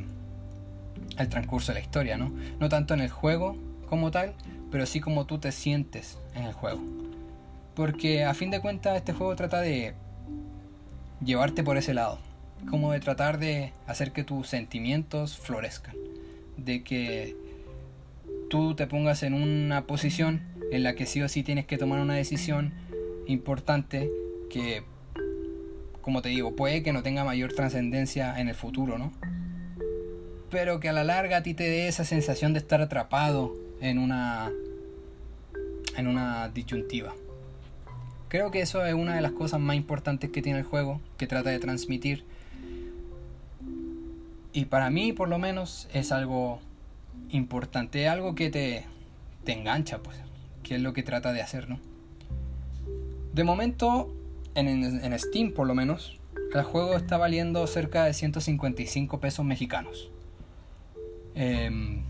el 1.18 1.30
transcurso 1.30 1.72
de 1.72 1.80
la 1.80 1.86
historia, 1.86 2.18
¿no? 2.18 2.32
No 2.60 2.70
tanto 2.70 2.94
en 2.94 3.02
el 3.02 3.10
juego 3.10 3.56
como 3.90 4.10
tal, 4.10 4.34
pero 4.72 4.86
sí 4.86 5.00
como 5.02 5.26
tú 5.26 5.38
te 5.38 5.52
sientes 5.52 6.18
en 6.34 6.46
el 6.46 6.54
juego. 6.54 7.03
Porque 7.76 8.24
a 8.24 8.34
fin 8.34 8.52
de 8.52 8.62
cuentas 8.62 8.98
este 8.98 9.14
juego 9.14 9.36
trata 9.36 9.62
de 9.62 9.94
llevarte 11.24 11.64
por 11.64 11.78
ese 11.78 11.94
lado, 11.94 12.20
como 12.70 12.92
de 12.92 13.00
tratar 13.00 13.40
de 13.40 13.74
hacer 13.88 14.12
que 14.12 14.24
tus 14.24 14.48
sentimientos 14.48 15.38
florezcan, 15.38 15.96
de 16.58 16.84
que 16.84 17.36
tú 18.50 18.76
te 18.76 18.88
pongas 18.88 19.24
en 19.24 19.34
una 19.34 19.88
posición 19.88 20.44
en 20.72 20.84
la 20.84 20.96
que 20.96 21.06
sí 21.06 21.22
o 21.22 21.30
sí 21.30 21.44
tienes 21.44 21.66
que 21.66 21.78
tomar 21.78 22.00
una 22.00 22.16
decisión 22.16 22.74
importante 23.28 24.10
que 24.50 24.84
como 26.04 26.22
te 26.22 26.30
digo, 26.30 26.54
puede 26.56 26.84
que 26.84 26.92
no 26.92 27.02
tenga 27.02 27.24
mayor 27.24 27.54
trascendencia 27.54 28.38
en 28.40 28.50
el 28.50 28.56
futuro, 28.56 28.98
¿no? 28.98 29.14
Pero 30.52 30.82
que 30.82 30.90
a 30.90 30.94
la 30.94 31.06
larga 31.06 31.38
a 31.38 31.44
ti 31.44 31.54
te 31.54 31.64
dé 31.64 31.88
esa 31.88 32.04
sensación 32.04 32.52
de 32.52 32.60
estar 32.60 32.82
atrapado 32.82 33.56
en 33.80 33.98
una 33.98 34.52
en 35.96 36.08
una 36.08 36.50
disyuntiva. 36.50 37.16
Creo 38.34 38.50
que 38.50 38.62
eso 38.62 38.84
es 38.84 38.96
una 38.96 39.16
de 39.16 39.22
las 39.22 39.34
cosas 39.34 39.60
más 39.60 39.76
importantes 39.76 40.32
que 40.32 40.42
tiene 40.42 40.58
el 40.58 40.66
juego, 40.66 41.00
que 41.18 41.28
trata 41.28 41.52
de 41.52 41.60
transmitir. 41.60 42.24
Y 44.54 44.66
para 44.66 44.90
mí, 44.90 45.14
por 45.14 45.30
lo 45.30 45.38
menos, 45.38 45.88
es 45.94 46.12
algo 46.12 46.60
importante, 47.30 48.08
algo 48.08 48.34
que 48.34 48.50
te, 48.50 48.86
te 49.44 49.52
engancha, 49.52 50.00
pues, 50.00 50.18
que 50.64 50.78
es 50.78 50.82
lo 50.82 50.94
que 50.94 51.04
trata 51.04 51.32
de 51.32 51.44
hacer, 51.44 51.70
¿no? 51.70 51.80
De 53.34 53.44
momento, 53.44 54.12
en, 54.56 55.20
Steam 55.20 55.54
por 55.54 55.68
lo 55.68 55.76
menos, 55.76 56.20
el 56.56 56.64
juego 56.64 56.96
está 56.96 57.18
valiendo 57.18 57.68
cerca 57.68 58.06
de 58.06 58.16
155 58.16 59.20
pesos 59.20 59.46
mexicanos. 59.46 60.10
Em, 61.36 62.02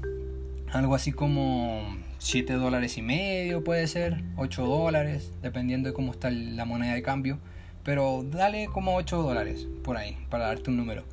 algo 0.72 0.96
así 0.96 1.12
como 1.12 1.98
7 2.24 2.54
dólares 2.54 2.98
y 2.98 3.02
medio 3.02 3.66
puede 3.66 3.86
ser, 3.86 4.24
8 4.38 4.66
dólares, 4.66 5.34
dependiendo 5.42 5.90
de 5.90 5.94
cómo 5.94 6.14
está 6.14 6.32
la 6.32 6.64
moneda 6.64 6.94
de 6.94 7.04
cambio. 7.04 7.38
Pero 7.84 8.24
dale 8.24 8.68
como 8.68 8.96
8 8.96 9.22
dólares 9.22 9.68
por 9.84 9.98
ahí, 9.98 10.18
para 10.30 10.46
darte 10.46 10.70
un 10.70 10.78
número. 10.78 11.04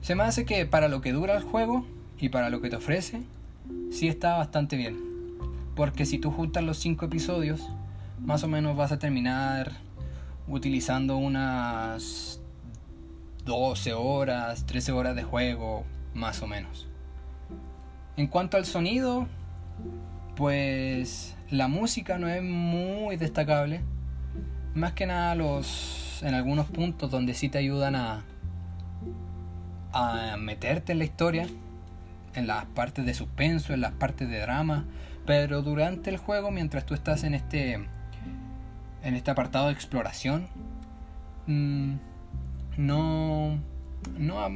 Se 0.00 0.14
me 0.14 0.22
hace 0.22 0.46
que 0.46 0.64
para 0.64 0.88
lo 0.88 1.02
que 1.02 1.12
dura 1.12 1.36
el 1.36 1.42
juego 1.42 1.84
y 2.18 2.30
para 2.30 2.48
lo 2.48 2.62
que 2.62 2.70
te 2.70 2.76
ofrece, 2.76 3.20
sí 3.92 4.08
está 4.08 4.38
bastante 4.38 4.76
bien. 4.76 4.96
Porque 5.76 6.06
si 6.06 6.18
tú 6.18 6.30
juntas 6.30 6.64
los 6.64 6.78
5 6.78 7.04
episodios, 7.04 7.60
más 8.24 8.42
o 8.44 8.48
menos 8.48 8.74
vas 8.74 8.90
a 8.90 8.98
terminar 8.98 9.72
utilizando 10.46 11.18
unas 11.18 12.40
12 13.44 13.92
horas, 13.92 14.64
13 14.64 14.92
horas 14.92 15.14
de 15.14 15.24
juego, 15.24 15.84
más 16.14 16.40
o 16.40 16.46
menos. 16.46 16.86
En 18.16 18.28
cuanto 18.28 18.56
al 18.56 18.64
sonido, 18.64 19.28
pues 20.36 21.36
la 21.50 21.68
música 21.68 22.18
no 22.18 22.28
es 22.28 22.42
muy 22.42 23.16
destacable. 23.16 23.80
Más 24.74 24.92
que 24.92 25.06
nada 25.06 25.34
los 25.34 26.22
en 26.22 26.34
algunos 26.34 26.66
puntos 26.66 27.10
donde 27.10 27.34
sí 27.34 27.48
te 27.48 27.58
ayudan 27.58 27.96
a 27.96 28.24
a 29.92 30.36
meterte 30.36 30.92
en 30.92 30.98
la 30.98 31.04
historia, 31.04 31.46
en 32.34 32.46
las 32.46 32.66
partes 32.66 33.06
de 33.06 33.14
suspenso, 33.14 33.72
en 33.72 33.80
las 33.80 33.92
partes 33.92 34.28
de 34.28 34.38
drama, 34.38 34.84
pero 35.26 35.62
durante 35.62 36.10
el 36.10 36.18
juego 36.18 36.50
mientras 36.50 36.84
tú 36.86 36.94
estás 36.94 37.24
en 37.24 37.34
este 37.34 37.74
en 39.02 39.14
este 39.14 39.30
apartado 39.30 39.66
de 39.66 39.72
exploración 39.72 40.48
mm, 41.46 41.94
no, 42.78 43.58
no, 44.16 44.48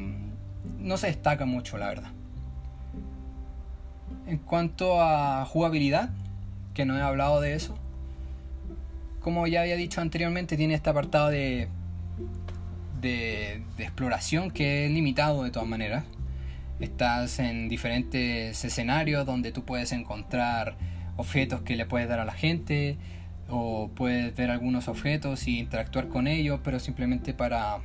no 0.79 0.97
se 0.97 1.09
destaca 1.09 1.45
mucho, 1.45 1.77
la 1.79 1.89
verdad. 1.89 2.11
En 4.27 4.39
cuanto 4.39 5.03
a 5.03 5.45
jugabilidad, 5.47 6.11
que 6.75 6.85
no 6.85 6.97
he 6.97 7.03
hablado 7.03 7.41
de 7.41 7.55
eso, 7.55 7.77
como 9.21 9.47
ya 9.47 9.63
había 9.63 9.77
dicho 9.77 10.01
anteriormente, 10.01 10.57
tiene 10.57 10.75
este 10.75 10.91
apartado 10.91 11.29
de, 11.29 11.69
de, 13.01 13.63
exploración 13.79 14.51
que 14.51 14.87
es 14.87 14.93
limitado 14.93 15.45
de 15.45 15.51
todas 15.51 15.69
maneras. 15.69 16.05
Estás 16.81 17.39
en 17.39 17.69
diferentes 17.69 18.65
escenarios 18.65 19.27
donde 19.27 19.53
tú 19.53 19.65
puedes 19.65 19.93
encontrar 19.93 20.77
objetos 21.17 21.63
que 21.63 21.77
le 21.77 21.87
puedes 21.87 22.09
dar 22.09 22.19
a 22.21 22.25
la 22.25 22.33
gente, 22.33 22.97
o 23.49 23.91
puedes 23.95 24.35
ver 24.35 24.51
algunos 24.51 24.89
objetos 24.89 25.47
y 25.47 25.59
interactuar 25.59 26.09
con 26.09 26.27
ellos, 26.27 26.61
pero 26.65 26.81
simplemente 26.81 27.35
para 27.35 27.79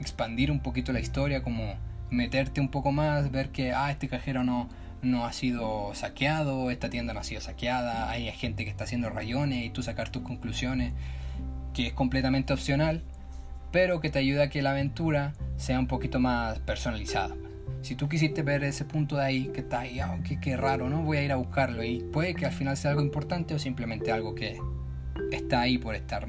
expandir 0.00 0.50
un 0.50 0.60
poquito 0.60 0.92
la 0.92 1.00
historia, 1.00 1.42
como 1.42 1.74
meterte 2.10 2.60
un 2.60 2.68
poco 2.68 2.90
más, 2.90 3.30
ver 3.30 3.50
que 3.50 3.72
ah, 3.72 3.90
este 3.90 4.08
cajero 4.08 4.44
no, 4.44 4.68
no 5.04 5.24
ha 5.26 5.32
sido 5.32 5.94
saqueado, 5.94 6.70
esta 6.70 6.90
tienda 6.90 7.14
no 7.14 7.20
ha 7.20 7.24
sido 7.24 7.40
saqueada, 7.40 8.10
hay 8.10 8.30
gente 8.32 8.64
que 8.64 8.70
está 8.70 8.84
haciendo 8.84 9.10
rayones 9.10 9.64
y 9.64 9.70
tú 9.70 9.82
sacar 9.82 10.08
tus 10.10 10.22
conclusiones, 10.22 10.92
que 11.72 11.88
es 11.88 11.92
completamente 11.92 12.52
opcional, 12.52 13.02
pero 13.72 14.00
que 14.00 14.10
te 14.10 14.18
ayuda 14.18 14.44
a 14.44 14.48
que 14.48 14.62
la 14.62 14.70
aventura 14.70 15.32
sea 15.56 15.78
un 15.78 15.86
poquito 15.86 16.20
más 16.20 16.58
personalizada. 16.60 17.34
Si 17.82 17.96
tú 17.96 18.08
quisiste 18.08 18.42
ver 18.42 18.64
ese 18.64 18.84
punto 18.84 19.16
de 19.16 19.24
ahí, 19.24 19.48
que 19.48 19.60
está 19.60 19.80
ahí, 19.80 20.00
oh, 20.00 20.18
qué 20.40 20.56
raro, 20.56 20.88
¿no? 20.88 21.02
Voy 21.02 21.18
a 21.18 21.22
ir 21.22 21.32
a 21.32 21.36
buscarlo 21.36 21.84
y 21.84 22.00
puede 22.00 22.34
que 22.34 22.46
al 22.46 22.52
final 22.52 22.76
sea 22.76 22.92
algo 22.92 23.02
importante 23.02 23.54
o 23.54 23.58
simplemente 23.58 24.10
algo 24.10 24.34
que 24.34 24.58
está 25.30 25.60
ahí 25.60 25.76
por 25.76 25.94
estar. 25.94 26.26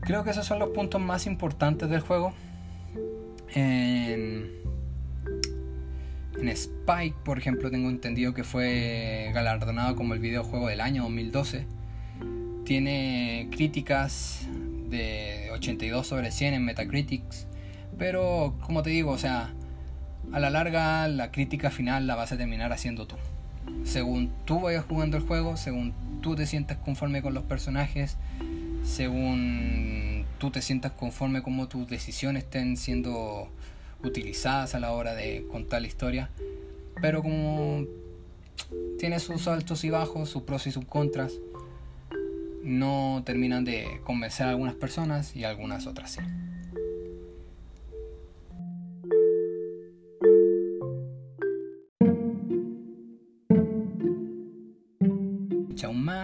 Creo 0.00 0.22
que 0.22 0.30
esos 0.30 0.46
son 0.46 0.58
los 0.58 0.70
puntos 0.70 1.00
más 1.00 1.26
importantes 1.26 1.88
del 1.88 2.00
juego. 2.00 2.32
En 6.44 6.56
Spike, 6.56 7.16
por 7.24 7.38
ejemplo, 7.38 7.70
tengo 7.70 7.90
entendido 7.90 8.34
que 8.34 8.44
fue 8.44 9.30
galardonado 9.32 9.96
como 9.96 10.14
el 10.14 10.20
videojuego 10.20 10.68
del 10.68 10.80
año 10.80 11.02
2012. 11.04 11.66
Tiene 12.64 13.48
críticas 13.50 14.46
de 14.88 15.50
82 15.52 16.06
sobre 16.06 16.30
100 16.30 16.54
en 16.54 16.64
Metacritics. 16.64 17.46
Pero, 17.98 18.56
como 18.62 18.82
te 18.82 18.90
digo, 18.90 19.10
o 19.10 19.18
sea, 19.18 19.54
a 20.32 20.40
la 20.40 20.50
larga 20.50 21.08
la 21.08 21.30
crítica 21.30 21.70
final 21.70 22.06
la 22.06 22.14
vas 22.14 22.32
a 22.32 22.36
terminar 22.36 22.72
haciendo 22.72 23.06
tú 23.06 23.16
según 23.84 24.32
tú 24.44 24.60
vayas 24.60 24.84
jugando 24.84 25.16
el 25.16 25.22
juego, 25.22 25.56
según 25.56 25.94
tú 26.20 26.34
te 26.34 26.46
sientas 26.46 26.78
conforme 26.78 27.22
con 27.22 27.34
los 27.34 27.44
personajes, 27.44 28.16
según 28.82 30.24
tú 30.38 30.50
te 30.50 30.62
sientas 30.62 30.92
conforme 30.92 31.42
como 31.42 31.68
tus 31.68 31.88
decisiones 31.88 32.44
estén 32.44 32.76
siendo 32.76 33.48
utilizadas 34.04 34.74
a 34.74 34.80
la 34.80 34.92
hora 34.92 35.14
de 35.14 35.46
contar 35.50 35.80
la 35.82 35.88
historia, 35.88 36.30
pero 37.00 37.22
como 37.22 37.86
tiene 38.98 39.18
sus 39.18 39.48
altos 39.48 39.84
y 39.84 39.90
bajos, 39.90 40.28
sus 40.28 40.42
pros 40.42 40.66
y 40.66 40.72
sus 40.72 40.84
contras, 40.84 41.32
no 42.62 43.22
terminan 43.26 43.64
de 43.64 44.00
convencer 44.04 44.46
a 44.46 44.50
algunas 44.50 44.74
personas 44.74 45.34
y 45.36 45.44
a 45.44 45.50
algunas 45.50 45.86
otras 45.86 46.12
sí. 46.12 46.20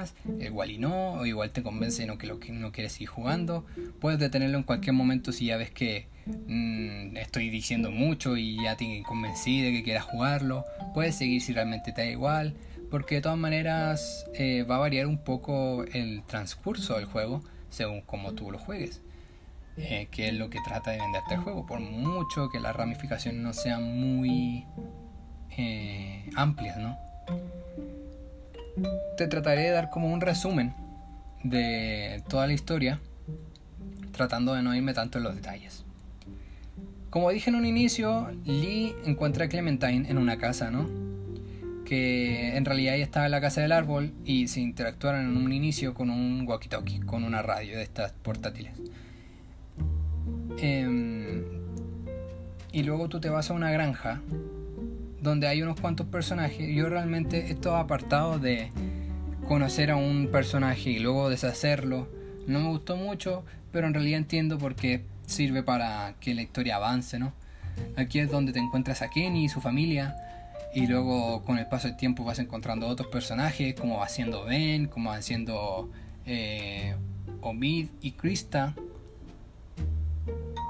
Más, 0.01 0.15
igual 0.41 0.71
y 0.71 0.79
no, 0.79 1.13
o 1.13 1.27
igual 1.27 1.51
te 1.51 1.63
convence 1.63 2.07
no 2.07 2.19
que 2.19 2.27
no 2.27 2.73
quieres 2.73 2.93
seguir 2.93 3.09
jugando. 3.09 3.67
Puedes 4.01 4.19
detenerlo 4.19 4.59
en 4.59 4.65
cualquier 4.65 4.95
momento 4.95 5.33
si 5.33 5.47
ya 5.47 5.57
ves 5.57 5.71
que 5.71 6.09
mm, 6.27 7.17
estoy 7.17 7.51
diciendo 7.51 7.91
mucho 7.91 8.37
y 8.37 8.63
ya 8.63 8.77
te 8.77 9.03
convencí 9.07 9.63
de 9.63 9.73
que 9.73 9.83
quieras 9.83 10.05
jugarlo. 10.05 10.65
Puedes 10.95 11.17
seguir 11.17 11.41
si 11.43 11.53
realmente 11.53 11.93
te 11.93 12.03
da 12.03 12.09
igual 12.09 12.55
porque 12.91 13.17
de 13.17 13.21
todas 13.21 13.39
maneras 13.39 14.27
eh, 14.35 14.65
va 14.65 14.77
a 14.77 14.79
variar 14.81 15.07
un 15.07 15.19
poco 15.19 15.85
el 15.93 16.23
transcurso 16.25 16.97
del 16.97 17.05
juego 17.05 17.43
según 17.71 18.01
como 18.01 18.33
tú 18.33 18.51
lo 18.51 18.59
juegues. 18.59 19.01
Eh, 19.77 20.09
que 20.11 20.29
es 20.29 20.35
lo 20.35 20.51
que 20.51 20.59
trata 20.63 20.91
de 20.91 20.99
venderte 20.99 21.35
el 21.35 21.41
juego, 21.41 21.65
por 21.65 21.81
mucho 21.81 22.51
que 22.51 22.61
las 22.61 22.77
ramificaciones 22.77 23.41
no 23.41 23.55
sean 23.55 23.83
muy 23.83 24.67
eh, 25.57 26.29
amplias, 26.37 26.77
¿no? 26.77 26.99
Te 29.17 29.27
trataré 29.29 29.63
de 29.63 29.71
dar 29.71 29.91
como 29.91 30.13
un 30.13 30.21
resumen 30.21 30.75
de 31.43 32.23
toda 32.29 32.47
la 32.47 32.53
historia, 32.53 33.01
tratando 34.13 34.55
de 34.55 34.63
no 34.63 34.75
irme 34.75 34.95
tanto 34.95 35.19
en 35.19 35.25
los 35.25 35.35
detalles. 35.35 35.85
Como 37.11 37.31
dije 37.31 37.51
en 37.51 37.57
un 37.57 37.67
inicio, 37.67 38.31
Lee 38.45 38.95
encuentra 39.05 39.47
a 39.47 39.49
Clementine 39.49 40.09
en 40.09 40.19
una 40.19 40.39
casa, 40.39 40.71
¿no? 40.71 41.11
que 41.91 42.57
en 42.57 42.65
realidad 42.65 42.95
ella 42.95 43.03
estaba 43.03 43.27
en 43.27 43.33
la 43.33 43.41
casa 43.41 43.63
del 43.63 43.73
árbol 43.73 44.13
y 44.25 44.47
se 44.47 44.61
interactuaron 44.61 45.23
en 45.23 45.37
un 45.37 45.53
inicio 45.53 45.93
con 45.93 46.09
un 46.09 46.47
walkie-talkie, 46.47 47.05
con 47.05 47.25
una 47.25 47.43
radio 47.43 47.77
de 47.77 47.83
estas 47.83 48.13
portátiles. 48.13 48.75
Em, 50.59 51.43
y 52.71 52.85
luego 52.85 53.09
tú 53.09 53.19
te 53.19 53.29
vas 53.29 53.51
a 53.51 53.55
una 53.55 53.73
granja 53.73 54.21
donde 55.23 55.49
hay 55.49 55.63
unos 55.63 55.81
cuantos 55.81 56.07
personajes. 56.07 56.75
Yo 56.75 56.89
realmente 56.89 57.51
esto 57.51 57.77
apartado 57.77 58.39
de 58.39 58.71
conocer 59.47 59.91
a 59.91 59.97
un 59.97 60.29
personaje 60.31 60.91
y 60.91 60.99
luego 60.99 61.29
deshacerlo 61.29 62.09
no 62.47 62.61
me 62.61 62.69
gustó 62.69 62.97
mucho, 62.97 63.45
pero 63.71 63.87
en 63.87 63.95
realidad 63.95 64.19
entiendo 64.19 64.59
por 64.59 64.75
qué 64.75 65.05
sirve 65.27 65.63
para 65.63 66.15
que 66.21 66.35
la 66.35 66.43
historia 66.43 66.77
avance, 66.77 67.19
¿no? 67.19 67.33
Aquí 67.97 68.19
es 68.19 68.31
donde 68.31 68.53
te 68.53 68.59
encuentras 68.59 69.03
a 69.03 69.11
Kenny 69.11 69.45
y 69.45 69.49
su 69.49 69.61
familia 69.61 70.17
y 70.75 70.87
luego 70.87 71.43
con 71.45 71.59
el 71.59 71.67
paso 71.67 71.89
del 71.89 71.97
tiempo 71.97 72.25
vas 72.25 72.39
encontrando 72.39 72.87
otros 72.89 73.09
personajes 73.09 73.75
como 73.75 73.99
va 73.99 74.09
siendo 74.09 74.45
Ben, 74.45 74.87
como 74.87 75.11
va 75.11 75.23
siendo 75.23 75.91
eh, 76.27 76.97
Omid 77.41 77.89
y 78.01 78.13
Krista. 78.13 78.75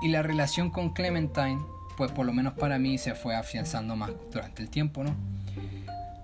Y 0.02 0.09
la 0.09 0.23
relación 0.23 0.71
con 0.71 0.90
Clementine, 0.90 1.61
pues 2.00 2.12
por 2.12 2.25
lo 2.25 2.33
menos 2.33 2.54
para 2.54 2.78
mí 2.78 2.97
se 2.97 3.14
fue 3.14 3.37
afianzando 3.37 3.95
más 3.95 4.11
durante 4.33 4.62
el 4.62 4.71
tiempo, 4.71 5.04
¿no? 5.04 5.14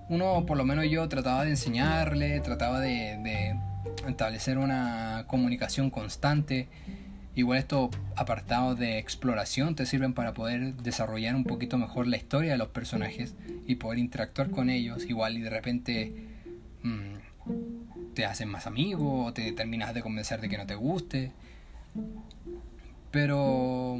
Uno, 0.09 0.43
por 0.47 0.57
lo 0.57 0.65
menos 0.65 0.89
yo 0.89 1.07
trataba 1.07 1.43
de 1.43 1.51
enseñarle, 1.51 2.39
trataba 2.39 2.79
de, 2.79 3.55
establecer 4.07 4.57
una 4.57 5.25
comunicación 5.27 5.91
constante 5.91 6.67
Igual 7.35 7.59
estos 7.59 7.91
apartados 8.15 8.79
de 8.79 8.97
exploración 8.97 9.75
te 9.75 9.85
sirven 9.85 10.13
para 10.13 10.33
poder 10.33 10.73
desarrollar 10.77 11.35
un 11.35 11.43
poquito 11.43 11.77
mejor 11.77 12.07
la 12.07 12.17
historia 12.17 12.53
de 12.53 12.57
los 12.57 12.69
personajes 12.69 13.35
y 13.67 13.75
poder 13.75 13.99
interactuar 13.99 14.49
con 14.49 14.71
ellos. 14.71 15.05
Igual 15.05 15.37
y 15.37 15.41
de 15.41 15.49
repente 15.51 16.13
mm, 16.81 18.15
te 18.15 18.25
hacen 18.25 18.49
más 18.49 18.65
amigos 18.65 19.27
o 19.27 19.31
te 19.31 19.51
terminas 19.51 19.93
de 19.93 20.01
convencer 20.01 20.41
de 20.41 20.49
que 20.49 20.57
no 20.57 20.65
te 20.65 20.73
guste. 20.73 21.33
Pero 23.11 23.99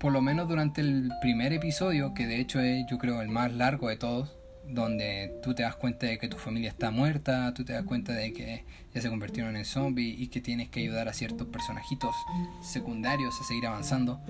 por 0.00 0.12
lo 0.12 0.22
menos 0.22 0.48
durante 0.48 0.80
el 0.80 1.12
primer 1.20 1.52
episodio, 1.52 2.14
que 2.14 2.26
de 2.26 2.40
hecho 2.40 2.58
es 2.58 2.86
yo 2.90 2.96
creo 2.96 3.20
el 3.20 3.28
más 3.28 3.52
largo 3.52 3.90
de 3.90 3.98
todos, 3.98 4.34
donde 4.66 5.38
tú 5.42 5.54
te 5.54 5.62
das 5.62 5.76
cuenta 5.76 6.06
de 6.06 6.18
que 6.18 6.26
tu 6.26 6.38
familia 6.38 6.70
está 6.70 6.90
muerta, 6.90 7.52
tú 7.54 7.64
te 7.66 7.74
das 7.74 7.84
cuenta 7.84 8.14
de 8.14 8.32
que 8.32 8.64
ya 8.94 9.02
se 9.02 9.10
convirtieron 9.10 9.56
en 9.56 9.66
zombies 9.66 10.18
y 10.18 10.28
que 10.28 10.40
tienes 10.40 10.70
que 10.70 10.80
ayudar 10.80 11.08
a 11.08 11.12
ciertos 11.12 11.46
personajitos 11.48 12.14
secundarios 12.62 13.38
a 13.40 13.44
seguir 13.44 13.66
avanzando. 13.66 14.20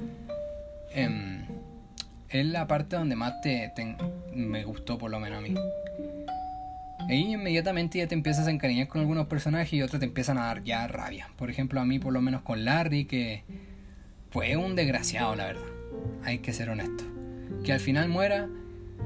Em, 0.93 1.47
es 2.29 2.47
la 2.47 2.67
parte 2.67 2.97
donde 2.97 3.15
más 3.15 3.41
te, 3.41 3.73
me 4.35 4.65
gustó 4.65 4.99
por 4.99 5.11
lo 5.11 5.21
menos 5.21 5.39
a 5.39 5.41
mí. 5.41 5.55
Ahí 7.09 7.33
inmediatamente 7.33 7.99
ya 7.99 8.09
te 8.09 8.15
empiezas 8.15 8.49
a 8.49 8.51
encariñar 8.51 8.89
con 8.89 9.03
algunos 9.03 9.29
personajes 9.29 9.73
y 9.73 9.83
otros 9.83 10.01
te 10.01 10.07
empiezan 10.07 10.37
a 10.37 10.47
dar 10.47 10.65
ya 10.65 10.87
rabia. 10.89 11.31
Por 11.37 11.49
ejemplo, 11.49 11.81
a 11.81 11.85
mí 11.85 12.01
por 12.01 12.13
lo 12.13 12.21
menos 12.21 12.43
con 12.43 12.65
Larry, 12.65 13.05
que 13.05 13.45
fue 14.31 14.57
un 14.57 14.77
desgraciado, 14.77 15.35
la 15.35 15.47
verdad. 15.47 15.63
Hay 16.25 16.39
que 16.39 16.53
ser 16.53 16.71
honesto. 16.71 17.05
Que 17.65 17.73
al 17.73 17.81
final 17.81 18.09
muera 18.09 18.49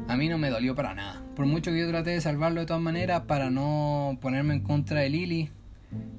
a 0.08 0.16
mí 0.16 0.28
no 0.28 0.38
me 0.38 0.50
dolió 0.50 0.74
para 0.74 0.94
nada. 0.94 1.22
Por 1.34 1.46
mucho 1.46 1.70
que 1.70 1.80
yo 1.80 1.88
traté 1.88 2.10
de 2.10 2.20
salvarlo 2.20 2.60
de 2.60 2.66
todas 2.66 2.82
maneras 2.82 3.22
para 3.22 3.50
no 3.50 4.18
ponerme 4.20 4.54
en 4.54 4.60
contra 4.60 5.00
de 5.00 5.08
Lily, 5.08 5.50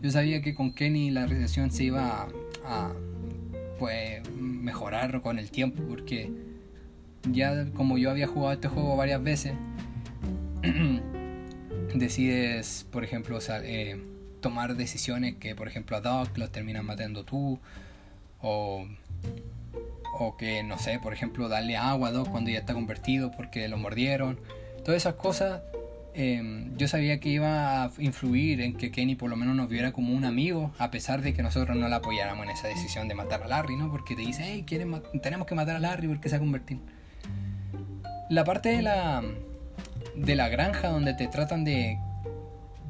yo 0.02 0.12
sabía 0.12 0.41
que 0.41 0.56
con 0.56 0.74
Kenny 0.74 1.12
la 1.12 1.26
relación 1.26 1.72
se 1.72 1.86
iba 1.86 2.28
a, 2.65 2.94
pues, 3.80 4.28
mejorar 4.32 5.22
con 5.22 5.39
el 5.39 5.52
tiempo, 5.52 5.84
porque 5.88 6.32
ya 7.32 7.65
como 7.74 7.98
yo 7.98 8.12
había 8.12 8.28
jugado 8.28 8.54
este 8.54 8.68
juego 8.68 8.96
varias 8.96 9.22
veces, 9.22 9.54
decides, 11.94 12.86
por 12.91 13.04
ejemplo, 13.04 13.39
eh, 13.63 14.02
tomar 14.41 14.76
decisiones 14.76 15.36
que, 15.36 15.56
por 15.56 15.68
ejemplo, 15.68 15.98
a 15.98 16.02
Doc 16.02 16.38
los 16.38 16.52
terminas 16.52 16.84
matando 16.84 17.24
tú, 17.24 17.60
o 18.45 18.86
o 20.17 20.38
que, 20.38 20.63
no 20.63 20.77
sé, 20.79 20.99
por 20.99 21.13
ejemplo, 21.13 21.49
darle 21.49 21.77
agua 21.77 22.10
a 22.10 22.12
Doc 22.12 22.29
cuando 22.29 22.49
ya 22.49 22.60
está 22.60 22.73
convertido 22.73 23.31
porque 23.31 23.67
lo 23.67 23.77
mordieron. 23.77 24.39
Todas 24.84 25.01
esas 25.01 25.15
cosas 25.15 25.62
em, 26.13 26.75
yo 26.77 26.88
sabía 26.88 27.19
que 27.19 27.29
iba 27.29 27.84
a 27.84 27.91
influir 27.99 28.62
en 28.62 28.77
que 28.77 28.91
Kenny 28.91 29.15
por 29.15 29.29
lo 29.29 29.36
menos 29.36 29.55
nos 29.55 29.67
viera 29.67 29.91
como 29.91 30.13
un 30.13 30.25
amigo, 30.25 30.71
a 30.77 30.91
pesar 30.91 31.21
de 31.21 31.34
que 31.34 31.43
nosotros 31.43 31.75
no 31.75 31.89
la 31.89 31.97
apoyáramos 31.97 32.45
en 32.45 32.51
esa 32.51 32.67
decisión 32.67 33.08
de 33.08 33.15
matar 33.15 33.43
a 33.43 33.47
Larry, 33.47 33.75
¿no? 33.75 33.91
Porque 33.91 34.15
te 34.15 34.21
dice, 34.21 34.43
hey, 34.45 34.65
tenemos 35.21 35.45
que 35.45 35.55
matar 35.55 35.75
a 35.75 35.79
Larry 35.79 36.08
porque 36.08 36.29
se 36.29 36.38
ha 36.38 36.39
convertido. 36.39 36.79
La 38.29 38.43
parte 38.43 38.69
de 38.69 38.81
la, 38.81 39.21
de 40.15 40.36
la 40.36 40.49
granja 40.49 40.88
donde 40.88 41.13
te 41.13 41.27
tratan 41.27 41.63
de 41.63 41.99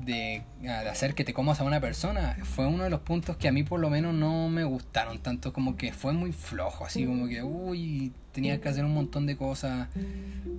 de, 0.05 0.43
hacer 0.89 1.15
que 1.15 1.23
te 1.23 1.33
comas 1.33 1.59
a 1.59 1.63
una 1.63 1.81
persona 1.81 2.37
fue 2.43 2.65
uno 2.67 2.83
de 2.83 2.89
los 2.89 3.01
puntos 3.01 3.37
que 3.37 3.47
a 3.47 3.51
mí 3.51 3.63
por 3.63 3.79
lo 3.79 3.89
menos 3.89 4.13
no 4.13 4.49
me 4.49 4.63
gustaron 4.63 5.19
tanto 5.19 5.51
como 5.51 5.75
que 5.75 5.91
fue 5.91 6.13
muy 6.13 6.31
flojo 6.31 6.85
así 6.85 7.05
como 7.05 7.27
que 7.27 7.43
uy 7.43 8.13
tenía 8.31 8.61
que 8.61 8.69
hacer 8.69 8.85
un 8.85 8.93
montón 8.93 9.25
de 9.25 9.35
cosas 9.35 9.89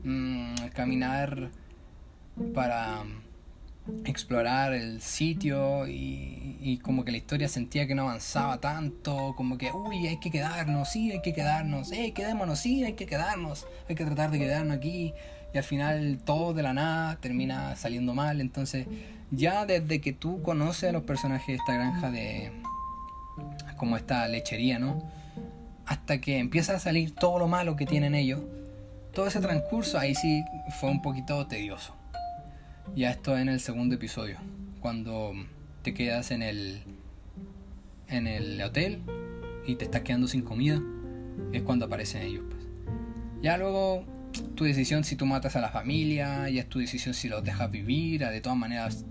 mm, 0.05 0.55
caminar 0.75 1.51
para 2.55 3.05
explorar 4.05 4.73
el 4.73 5.01
sitio 5.01 5.87
y, 5.87 6.59
y, 6.61 6.79
como 6.79 7.05
que 7.05 7.13
la 7.13 7.19
historia 7.19 7.49
sentía 7.49 7.87
que 7.87 7.95
no 7.95 8.03
avanzaba 8.03 8.61
tanto 8.61 9.35
como 9.37 9.59
que 9.59 9.71
uy 9.71 10.09
hay 10.09 10.19
que 10.19 10.33
quedarnos 10.33 10.91
sí 10.91 11.13
hay 11.13 11.23
que 11.23 11.33
quedarnos 11.33 11.93
eh 11.93 12.13
quedémonos 12.13 12.59
sí 12.59 12.83
hay 12.83 12.95
que 12.95 13.07
quedarnos 13.07 13.67
hay 13.89 13.95
que 13.95 14.05
tratar 14.05 14.33
de 14.33 14.41
quedarnos 14.41 14.77
aquí 14.77 15.15
al 15.59 15.65
final 15.65 16.19
todo 16.25 16.55
de 16.55 16.63
la 16.63 16.73
nada 16.73 17.17
termina 17.17 17.77
saliendo 17.77 18.15
mal 18.15 18.41
entonces 18.41 18.87
ya 19.31 19.67
desde 19.67 20.01
que 20.01 20.13
tú 20.13 20.43
conoces 20.43 20.91
a 20.91 20.93
los 20.93 21.03
personajes 21.03 21.47
de 21.49 21.55
esta 21.55 21.75
granja 21.75 22.11
de 22.11 22.53
como 23.77 23.97
esta 23.97 24.27
lechería, 24.29 24.79
¿no? 24.79 25.03
Hasta 25.85 26.21
que 26.21 26.39
empieza 26.39 26.75
a 26.77 26.79
salir 26.79 27.15
todo 27.15 27.39
lo 27.39 27.49
malo 27.49 27.77
que 27.77 27.87
tienen 27.87 28.15
ellos, 28.15 28.41
todo 29.13 29.27
ese 29.27 29.41
transcurso 29.41 29.99
ahí 29.99 30.15
sí 30.15 30.45
fue 30.81 30.91
un 30.91 31.03
poquito 31.03 31.47
tedioso. 31.47 31.95
Ya 32.95 33.11
esto 33.11 33.37
en 33.37 33.49
el 33.49 33.61
segundo 33.61 33.95
episodio, 33.97 34.39
cuando 34.81 35.33
te 35.83 35.95
quedas 35.95 36.31
en 36.31 36.43
el 36.43 36.83
en 38.09 38.27
el 38.27 38.61
hotel 38.63 39.01
y 39.67 39.75
te 39.75 39.85
estás 39.85 40.03
quedando 40.03 40.29
sin 40.29 40.43
comida, 40.43 40.81
es 41.53 41.63
cuando 41.63 41.87
aparecen 41.87 42.23
ellos. 42.23 42.45
Pues. 42.49 42.63
Ya 43.43 43.57
luego 43.57 44.05
tu 44.55 44.65
decisión 44.65 45.05
si 45.05 45.17
tú 45.17 45.27
matas 45.27 45.57
a 45.57 45.61
la 45.61 45.71
familia, 45.71 46.49
ya 46.49 46.63
es 46.63 46.69
tu 46.69 46.79
decisión 46.79 47.15
si 47.15 47.29
los 47.29 47.45
dejas 47.45 47.71
vivir, 47.71 48.27
de 48.27 48.41
todas 48.41 48.59
maneras 48.59 49.05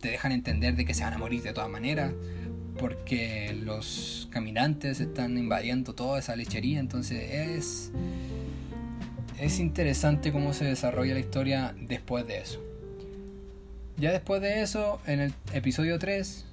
te 0.00 0.10
dejan 0.10 0.32
entender 0.32 0.76
de 0.76 0.84
que 0.84 0.94
se 0.94 1.02
van 1.04 1.14
a 1.14 1.18
morir 1.18 1.42
de 1.42 1.52
todas 1.52 1.70
maneras, 1.70 2.12
porque 2.78 3.56
los 3.64 4.28
caminantes 4.30 5.00
están 5.00 5.36
invadiendo 5.38 5.94
toda 5.94 6.18
esa 6.18 6.36
lechería, 6.36 6.78
entonces 6.78 7.30
es, 7.32 7.92
es 9.40 9.58
interesante 9.58 10.32
cómo 10.32 10.52
se 10.52 10.64
desarrolla 10.64 11.14
la 11.14 11.20
historia 11.20 11.74
después 11.80 12.26
de 12.26 12.38
eso. 12.38 12.62
Ya 13.96 14.12
después 14.12 14.42
de 14.42 14.60
eso, 14.62 15.00
en 15.06 15.20
el 15.20 15.32
episodio 15.54 15.98
3, 15.98 16.44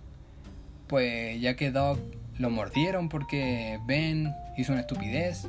pues 0.88 1.42
ya 1.42 1.56
que 1.56 1.72
Doc 1.72 2.00
lo 2.40 2.50
mordieron 2.50 3.10
porque 3.10 3.80
Ben 3.86 4.32
hizo 4.58 4.72
una 4.72 4.82
estupidez, 4.82 5.48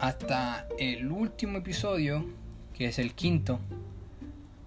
hasta 0.00 0.66
el 0.78 1.12
último 1.12 1.58
episodio, 1.58 2.26
que 2.72 2.86
es 2.86 2.98
el 2.98 3.12
quinto, 3.14 3.60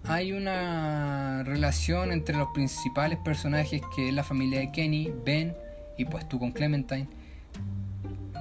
hay 0.04 0.32
una 0.32 1.42
relación 1.44 2.12
entre 2.12 2.36
los 2.36 2.48
principales 2.54 3.18
personajes 3.18 3.82
que 3.96 4.08
es 4.08 4.14
la 4.14 4.22
familia 4.22 4.60
de 4.60 4.70
Kenny, 4.70 5.12
Ben 5.24 5.54
y 5.98 6.04
pues 6.04 6.28
tú 6.28 6.38
con 6.38 6.52
Clementine. 6.52 7.08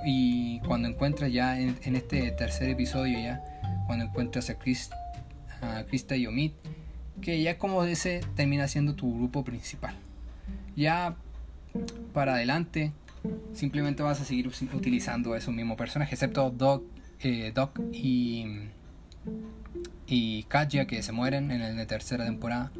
Y 0.06 0.60
cuando 0.60 0.88
encuentras 0.88 1.32
ya 1.32 1.60
en, 1.60 1.95
este 1.95 2.29
tercer 2.32 2.69
episodio 2.69 3.17
ya, 3.17 3.41
cuando 3.88 4.06
encuentras 4.06 4.49
a, 4.49 4.60
Chris, 4.60 4.89
a 5.62 5.84
Krista 5.86 6.15
y 6.15 6.27
Omid, 6.27 6.51
que 7.21 7.41
ya 7.41 7.58
como 7.58 7.84
ese 7.86 8.21
termina 8.36 8.67
siendo 8.67 8.93
tu 8.95 9.15
grupo 9.17 9.43
principal. 9.43 9.95
Ya 10.75 11.15
para 12.13 12.36
adelante 12.36 12.91
simplemente 13.53 14.03
vas 14.03 14.21
a 14.21 14.25
seguir 14.25 14.47
utilizando 14.47 15.36
esos 15.36 15.53
mismos 15.53 15.77
personajes, 15.77 16.13
excepto 16.13 16.49
Doc, 16.49 16.83
eh, 17.21 17.51
Doc 17.53 17.79
y, 17.91 18.45
y 20.07 20.43
que 20.43 21.03
se 21.03 21.12
mueren 21.12 21.51
en 21.51 21.77
la 21.77 21.86
tercera 21.86 22.25
temporada. 22.25 22.71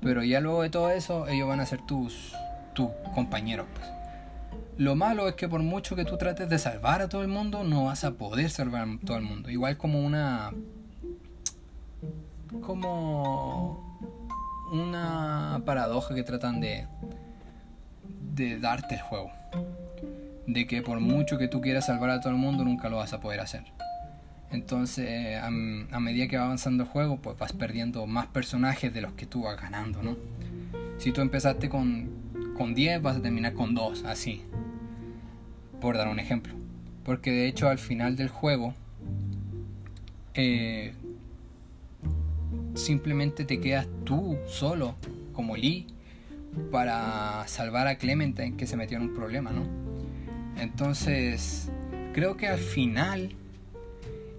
Pero 0.00 0.22
ya 0.24 0.40
luego 0.40 0.62
de 0.62 0.70
todo 0.70 0.90
eso, 0.90 1.28
ellos 1.28 1.48
van 1.48 1.60
a 1.60 1.66
ser 1.66 1.80
tus, 1.82 2.32
tus 2.74 2.88
compañeros. 3.14 3.66
Pues. 3.74 3.86
Lo 4.78 4.96
malo 4.96 5.28
es 5.28 5.34
que 5.34 5.48
por 5.48 5.62
mucho 5.62 5.94
que 5.94 6.04
tú 6.04 6.16
trates 6.16 6.48
de 6.48 6.58
salvar 6.58 7.02
a 7.02 7.08
todo 7.08 7.22
el 7.22 7.28
mundo, 7.28 7.64
no 7.64 7.84
vas 7.84 8.04
a 8.04 8.12
poder 8.12 8.50
salvar 8.50 8.88
a 8.88 8.98
todo 9.04 9.16
el 9.16 9.24
mundo. 9.24 9.50
Igual 9.50 9.76
como 9.76 10.00
una... 10.00 10.52
Como 12.62 13.90
una 14.72 15.62
paradoja 15.64 16.14
que 16.14 16.22
tratan 16.22 16.60
de, 16.60 16.86
de 18.40 18.58
darte 18.58 18.96
el 18.96 19.02
juego. 19.02 19.30
De 20.46 20.66
que 20.66 20.82
por 20.82 20.98
mucho 21.00 21.38
que 21.38 21.46
tú 21.46 21.60
quieras 21.60 21.86
salvar 21.86 22.10
a 22.10 22.20
todo 22.20 22.32
el 22.32 22.38
mundo, 22.38 22.64
nunca 22.64 22.88
lo 22.88 22.96
vas 22.96 23.12
a 23.12 23.20
poder 23.20 23.40
hacer. 23.40 23.64
Entonces, 24.50 25.40
a, 25.40 25.50
medida 25.50 26.26
que 26.26 26.36
va 26.36 26.46
avanzando 26.46 26.82
el 26.82 26.88
juego, 26.88 27.18
pues 27.18 27.38
vas 27.38 27.52
perdiendo 27.52 28.06
más 28.06 28.26
personajes 28.26 28.92
de 28.92 29.00
los 29.00 29.12
que 29.12 29.26
tú 29.26 29.42
vas 29.42 29.60
ganando, 29.60 30.02
¿no? 30.02 30.16
Si 30.98 31.12
tú 31.12 31.20
empezaste 31.20 31.68
con, 31.68 32.10
con 32.56 32.74
10, 32.74 33.00
vas 33.00 33.18
a 33.18 33.22
terminar 33.22 33.52
con 33.52 33.74
2, 33.74 34.04
así. 34.04 34.42
Por 35.80 35.96
dar 35.96 36.08
un 36.08 36.18
ejemplo. 36.18 36.54
Porque 37.04 37.30
de 37.30 37.46
hecho, 37.46 37.68
al 37.68 37.78
final 37.78 38.16
del 38.16 38.28
juego, 38.28 38.74
eh, 40.34 40.94
simplemente 42.74 43.44
te 43.44 43.60
quedas 43.60 43.86
tú 44.04 44.36
solo, 44.48 44.96
como 45.32 45.56
Lee, 45.56 45.86
para 46.70 47.46
salvar 47.46 47.86
a 47.86 47.96
Clementine 47.96 48.56
que 48.56 48.66
se 48.66 48.76
metió 48.76 48.96
en 48.96 49.04
un 49.04 49.14
problema, 49.14 49.50
¿no? 49.50 49.66
Entonces, 50.56 51.70
creo 52.12 52.36
que 52.36 52.48
al 52.48 52.58
final, 52.58 53.34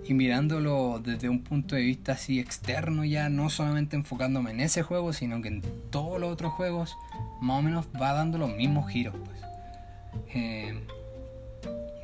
y 0.06 0.14
mirándolo 0.14 1.02
desde 1.04 1.30
un 1.30 1.44
punto 1.44 1.76
de 1.76 1.82
vista 1.82 2.14
así 2.14 2.40
externo 2.40 3.06
ya, 3.06 3.30
no 3.30 3.50
solamente 3.50 3.96
enfocándome 3.96 4.52
en 4.52 4.60
ese 4.60 4.84
juego, 4.84 5.14
sino 5.14 5.42
que 5.42 5.48
en 5.48 5.62
todos 5.90 6.20
los 6.20 6.32
otros 6.32 6.54
juegos, 6.54 6.96
más 7.42 7.60
o 7.60 7.62
menos 7.62 7.88
va 8.00 8.14
dando 8.14 8.38
los 8.38 8.56
mismos 8.56 8.90
giros, 8.92 9.16
pues. 9.26 9.42
Eh, 10.34 10.74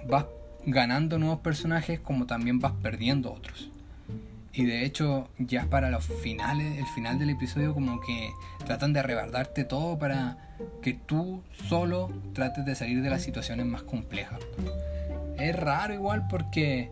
vas 0.07 0.25
ganando 0.65 1.17
nuevos 1.17 1.39
personajes 1.39 1.99
como 1.99 2.25
también 2.25 2.59
vas 2.59 2.73
perdiendo 2.81 3.31
otros. 3.31 3.69
Y 4.57 4.65
de 4.65 4.85
hecho, 4.85 5.29
ya 5.37 5.67
para 5.69 5.91
los 5.91 6.03
finales, 6.03 6.79
el 6.79 6.87
final 6.87 7.19
del 7.19 7.29
episodio, 7.29 7.75
como 7.75 8.01
que 8.01 8.31
tratan 8.65 8.91
de 8.91 9.01
arrebatarte 9.01 9.65
todo 9.65 9.99
para 9.99 10.55
que 10.81 10.93
tú 10.93 11.43
solo 11.69 12.11
trates 12.33 12.65
de 12.65 12.73
salir 12.73 13.03
de 13.03 13.11
las 13.11 13.21
situaciones 13.21 13.67
más 13.67 13.83
complejas. 13.83 14.39
Es 15.37 15.55
raro 15.55 15.93
igual 15.93 16.27
porque 16.27 16.89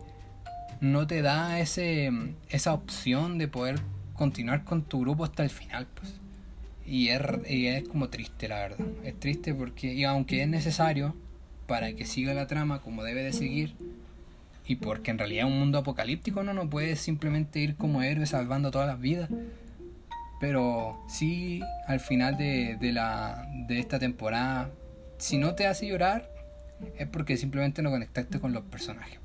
no 0.80 1.08
te 1.08 1.22
da 1.22 1.58
ese, 1.58 2.12
esa 2.50 2.72
opción 2.72 3.36
de 3.36 3.48
poder 3.48 3.80
continuar 4.14 4.62
con 4.62 4.82
tu 4.82 5.00
grupo 5.00 5.24
hasta 5.24 5.42
el 5.42 5.50
final. 5.50 5.88
Pues. 5.92 6.20
Y, 6.86 7.08
es, 7.08 7.20
y 7.48 7.66
es 7.66 7.88
como 7.88 8.10
triste, 8.10 8.46
la 8.46 8.60
verdad. 8.60 8.86
Es 9.02 9.18
triste 9.18 9.52
porque, 9.52 9.92
y 9.92 10.04
aunque 10.04 10.40
es 10.40 10.48
necesario 10.48 11.16
para 11.66 11.94
que 11.94 12.06
siga 12.06 12.32
la 12.32 12.46
trama 12.46 12.80
como 12.80 13.02
debe 13.02 13.24
de 13.24 13.32
seguir, 13.32 13.74
y 14.66 14.76
porque 14.76 15.10
en 15.10 15.18
realidad 15.18 15.46
un 15.46 15.58
mundo 15.58 15.78
apocalíptico 15.78 16.42
no, 16.42 16.52
no 16.52 16.68
puedes 16.68 17.00
simplemente 17.00 17.60
ir 17.60 17.76
como 17.76 18.02
héroe 18.02 18.26
salvando 18.26 18.70
todas 18.70 18.88
las 18.88 19.00
vidas. 19.00 19.30
Pero 20.40 21.02
sí, 21.08 21.62
al 21.86 22.00
final 22.00 22.36
de, 22.36 22.76
la, 22.92 23.48
de 23.68 23.78
esta 23.78 23.98
temporada, 23.98 24.70
si 25.18 25.38
no 25.38 25.54
te 25.54 25.66
hace 25.66 25.86
llorar, 25.86 26.28
es 26.98 27.06
porque 27.06 27.36
simplemente 27.36 27.80
no 27.80 27.90
conectaste 27.90 28.38
con 28.40 28.52
los 28.52 28.64
personajes. 28.64 29.18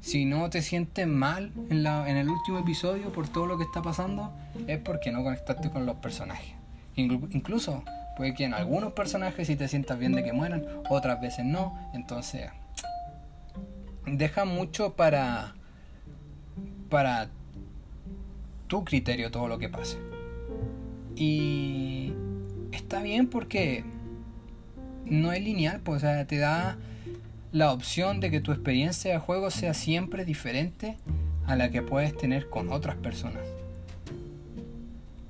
Si 0.00 0.24
no 0.24 0.50
te 0.50 0.60
sientes 0.60 1.06
mal 1.06 1.52
en, 1.70 1.84
la, 1.84 2.10
en 2.10 2.16
el 2.16 2.28
último 2.28 2.58
episodio 2.58 3.12
por 3.12 3.28
todo 3.28 3.46
lo 3.46 3.56
que 3.56 3.64
está 3.64 3.80
pasando, 3.80 4.32
es 4.66 4.78
porque 4.78 5.12
no 5.12 5.22
conectaste 5.22 5.70
con 5.70 5.86
los 5.86 5.96
personajes. 5.96 6.54
Incluso 6.96 7.84
puede 8.16 8.34
que 8.34 8.44
en 8.44 8.52
algunos 8.52 8.92
personajes 8.92 9.46
sí 9.46 9.56
te 9.56 9.68
sientas 9.68 9.98
bien 9.98 10.12
de 10.12 10.24
que 10.24 10.32
mueran, 10.32 10.66
otras 10.90 11.20
veces 11.20 11.44
no. 11.44 11.90
Entonces, 11.94 12.50
deja 14.06 14.44
mucho 14.44 14.94
para 14.94 15.54
para 16.92 17.30
tu 18.66 18.84
criterio 18.84 19.30
todo 19.30 19.48
lo 19.48 19.58
que 19.58 19.70
pase. 19.70 19.96
Y 21.16 22.12
está 22.70 23.00
bien 23.00 23.28
porque 23.28 23.82
no 25.06 25.32
es 25.32 25.42
lineal, 25.42 25.80
pues 25.80 26.02
te 26.28 26.36
da 26.36 26.76
la 27.50 27.72
opción 27.72 28.20
de 28.20 28.30
que 28.30 28.40
tu 28.40 28.52
experiencia 28.52 29.10
de 29.10 29.18
juego 29.18 29.50
sea 29.50 29.72
siempre 29.72 30.26
diferente 30.26 30.98
a 31.46 31.56
la 31.56 31.70
que 31.70 31.80
puedes 31.80 32.14
tener 32.14 32.50
con 32.50 32.70
otras 32.70 32.96
personas. 32.96 33.42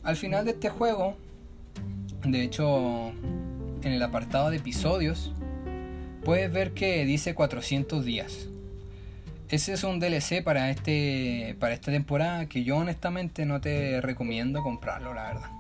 Al 0.03 0.17
final 0.17 0.45
de 0.45 0.51
este 0.51 0.69
juego, 0.69 1.17
de 2.25 2.43
hecho, 2.43 3.11
en 3.83 3.93
el 3.93 4.03
apartado 4.03 4.51
de 4.51 4.57
episodios, 4.57 5.33
puedes 6.25 6.53
ver 6.53 6.75
que 6.75 7.05
dice 7.05 7.37
400 7.37 8.05
días 8.05 8.49
ese 9.53 9.75
es 9.75 9.85
un 9.85 10.01
DLC 10.01 10.43
para 10.43 10.71
este 10.71 11.55
para 11.61 11.75
esta 11.75 11.93
temporada 11.93 12.47
que 12.47 12.65
yo 12.65 12.79
honestamente 12.79 13.45
no 13.45 13.61
te 13.61 14.01
recomiendo 14.01 14.63
comprarlo, 14.63 15.13
la 15.13 15.25
verdad. 15.25 15.51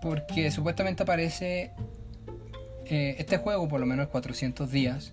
Porque 0.00 0.50
supuestamente 0.50 1.02
aparece 1.02 1.72
eh, 2.86 3.16
este 3.18 3.36
juego, 3.36 3.68
por 3.68 3.80
lo 3.80 3.84
menos 3.84 4.08
400 4.08 4.70
días, 4.70 5.12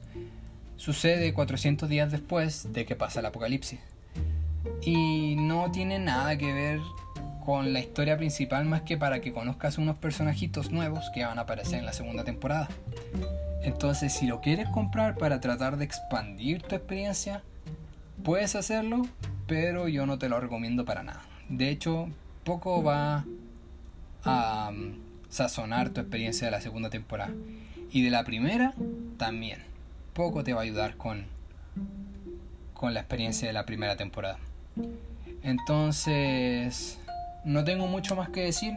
sucede 0.78 1.34
400 1.34 1.90
días 1.90 2.10
después 2.10 2.72
de 2.72 2.86
que 2.86 2.96
pasa 2.96 3.20
el 3.20 3.26
apocalipsis. 3.26 3.82
Y 4.82 5.36
no 5.36 5.70
tiene 5.70 6.00
nada 6.00 6.38
que 6.38 6.54
ver 6.54 6.80
con 7.44 7.74
la 7.74 7.82
historia 7.82 8.16
principal 8.16 8.64
más 8.64 8.84
que 8.84 8.98
para 8.98 9.20
que 9.20 9.34
conozcas 9.34 9.78
unos 9.78 9.98
personajitos 9.98 10.72
nuevos 10.72 11.10
que 11.14 11.26
van 11.26 11.40
a 11.40 11.42
aparecer 11.42 11.80
en 11.80 11.86
la 11.86 11.94
segunda 11.94 12.24
temporada. 12.24 12.70
Entonces, 13.64 14.14
si 14.14 14.28
lo 14.28 14.40
quieres 14.40 14.70
comprar 14.70 15.18
para 15.18 15.42
tratar 15.42 15.76
de 15.76 15.84
expandir 15.84 16.62
tu 16.62 16.76
experiencia, 16.76 17.44
Puedes 18.24 18.56
hacerlo, 18.56 19.02
pero 19.48 19.88
yo 19.88 20.06
no 20.06 20.20
te 20.20 20.30
lo 20.30 20.40
recomiendo 20.40 20.86
para 20.86 21.04
nada. 21.04 21.24
De 21.50 21.70
hecho, 21.70 22.08
poco 22.44 22.84
va 22.84 23.26
a 24.24 24.70
um, 24.72 24.94
sazonar 25.30 25.90
tu 25.90 26.02
experiencia 26.02 26.46
de 26.46 26.52
la 26.52 26.62
segunda 26.62 26.90
temporada. 26.90 27.34
Y 27.92 28.04
de 28.04 28.10
la 28.10 28.24
primera, 28.24 28.74
también. 29.18 29.60
Poco 30.14 30.44
te 30.44 30.54
va 30.54 30.62
a 30.62 30.64
ayudar 30.64 30.98
con, 30.98 31.26
con 32.74 32.94
la 32.94 33.00
experiencia 33.00 33.48
de 33.48 33.54
la 33.54 33.66
primera 33.66 33.98
temporada. 33.98 34.38
Entonces, 35.44 37.00
no 37.44 37.64
tengo 37.64 37.88
mucho 37.88 38.16
más 38.16 38.30
que 38.30 38.42
decir. 38.42 38.74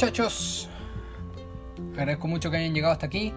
Muchachos, 0.00 0.68
agradezco 1.90 2.28
mucho 2.28 2.52
que 2.52 2.58
hayan 2.58 2.72
llegado 2.72 2.92
hasta 2.92 3.06
aquí. 3.06 3.32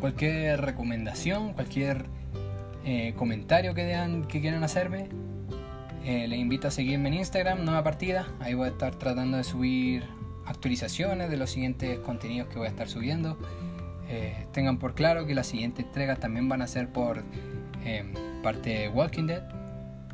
Cualquier 0.00 0.60
recomendación, 0.60 1.52
cualquier 1.52 2.06
eh, 2.84 3.14
comentario 3.16 3.72
que, 3.72 4.24
que 4.26 4.40
quieran 4.40 4.64
hacerme, 4.64 5.10
eh, 6.04 6.26
les 6.26 6.40
invito 6.40 6.66
a 6.66 6.72
seguirme 6.72 7.06
en 7.10 7.14
Instagram, 7.14 7.64
Nueva 7.64 7.84
Partida. 7.84 8.26
Ahí 8.40 8.54
voy 8.54 8.66
a 8.66 8.70
estar 8.72 8.96
tratando 8.96 9.36
de 9.36 9.44
subir 9.44 10.02
actualizaciones 10.44 11.30
de 11.30 11.36
los 11.36 11.50
siguientes 11.50 12.00
contenidos 12.00 12.48
que 12.48 12.58
voy 12.58 12.66
a 12.66 12.70
estar 12.70 12.88
subiendo. 12.88 13.38
Eh, 14.08 14.48
tengan 14.50 14.80
por 14.80 14.96
claro 14.96 15.24
que 15.24 15.36
las 15.36 15.46
siguientes 15.46 15.84
entregas 15.84 16.18
también 16.18 16.48
van 16.48 16.62
a 16.62 16.66
ser 16.66 16.88
por 16.88 17.22
em, 17.84 18.12
parte 18.42 18.70
de 18.70 18.88
Walking 18.88 19.28
Dead, 19.28 19.44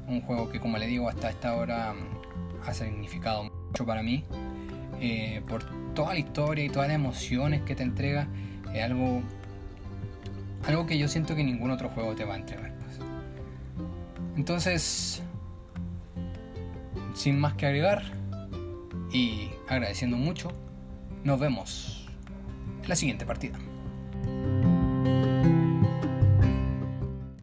un 0.07 0.21
juego 0.21 0.51
que 0.51 0.61
como 0.61 0.77
les 0.77 0.91
digo 0.91 1.09
hasta 1.09 1.31
esta 1.31 1.57
hora 1.57 1.95
ha 2.67 2.75
significado 2.75 3.45
mucho 3.45 3.87
para 3.87 4.03
mí. 4.03 4.27
Eh, 5.01 5.43
por 5.49 5.65
toda 5.95 6.15
la 6.15 6.19
historia 6.19 6.65
y 6.65 6.69
todas 6.69 6.89
las 6.89 6.97
emociones 6.97 7.63
que 7.63 7.75
te 7.75 7.83
entrega, 7.83 8.29
es 8.75 8.83
algo, 8.83 9.23
algo 10.67 10.87
que 10.87 10.99
yo 10.99 11.09
siento 11.09 11.37
que 11.37 11.45
ningún 11.45 11.71
otro 11.71 11.89
juego 11.89 12.15
te 12.15 12.25
va 12.25 12.35
a 12.35 12.37
entregar. 12.39 12.73
Pues. 12.75 12.99
Entonces, 14.37 15.23
sin 17.15 17.39
más 17.39 17.55
que 17.55 17.67
agregar, 17.67 18.03
Y 19.11 19.49
agradeciendo 19.69 20.19
mucho, 20.19 20.51
nos 21.25 21.41
vemos 21.41 22.07
en 22.83 22.89
la 22.89 22.95
siguiente 22.95 23.25
partida. 23.25 23.59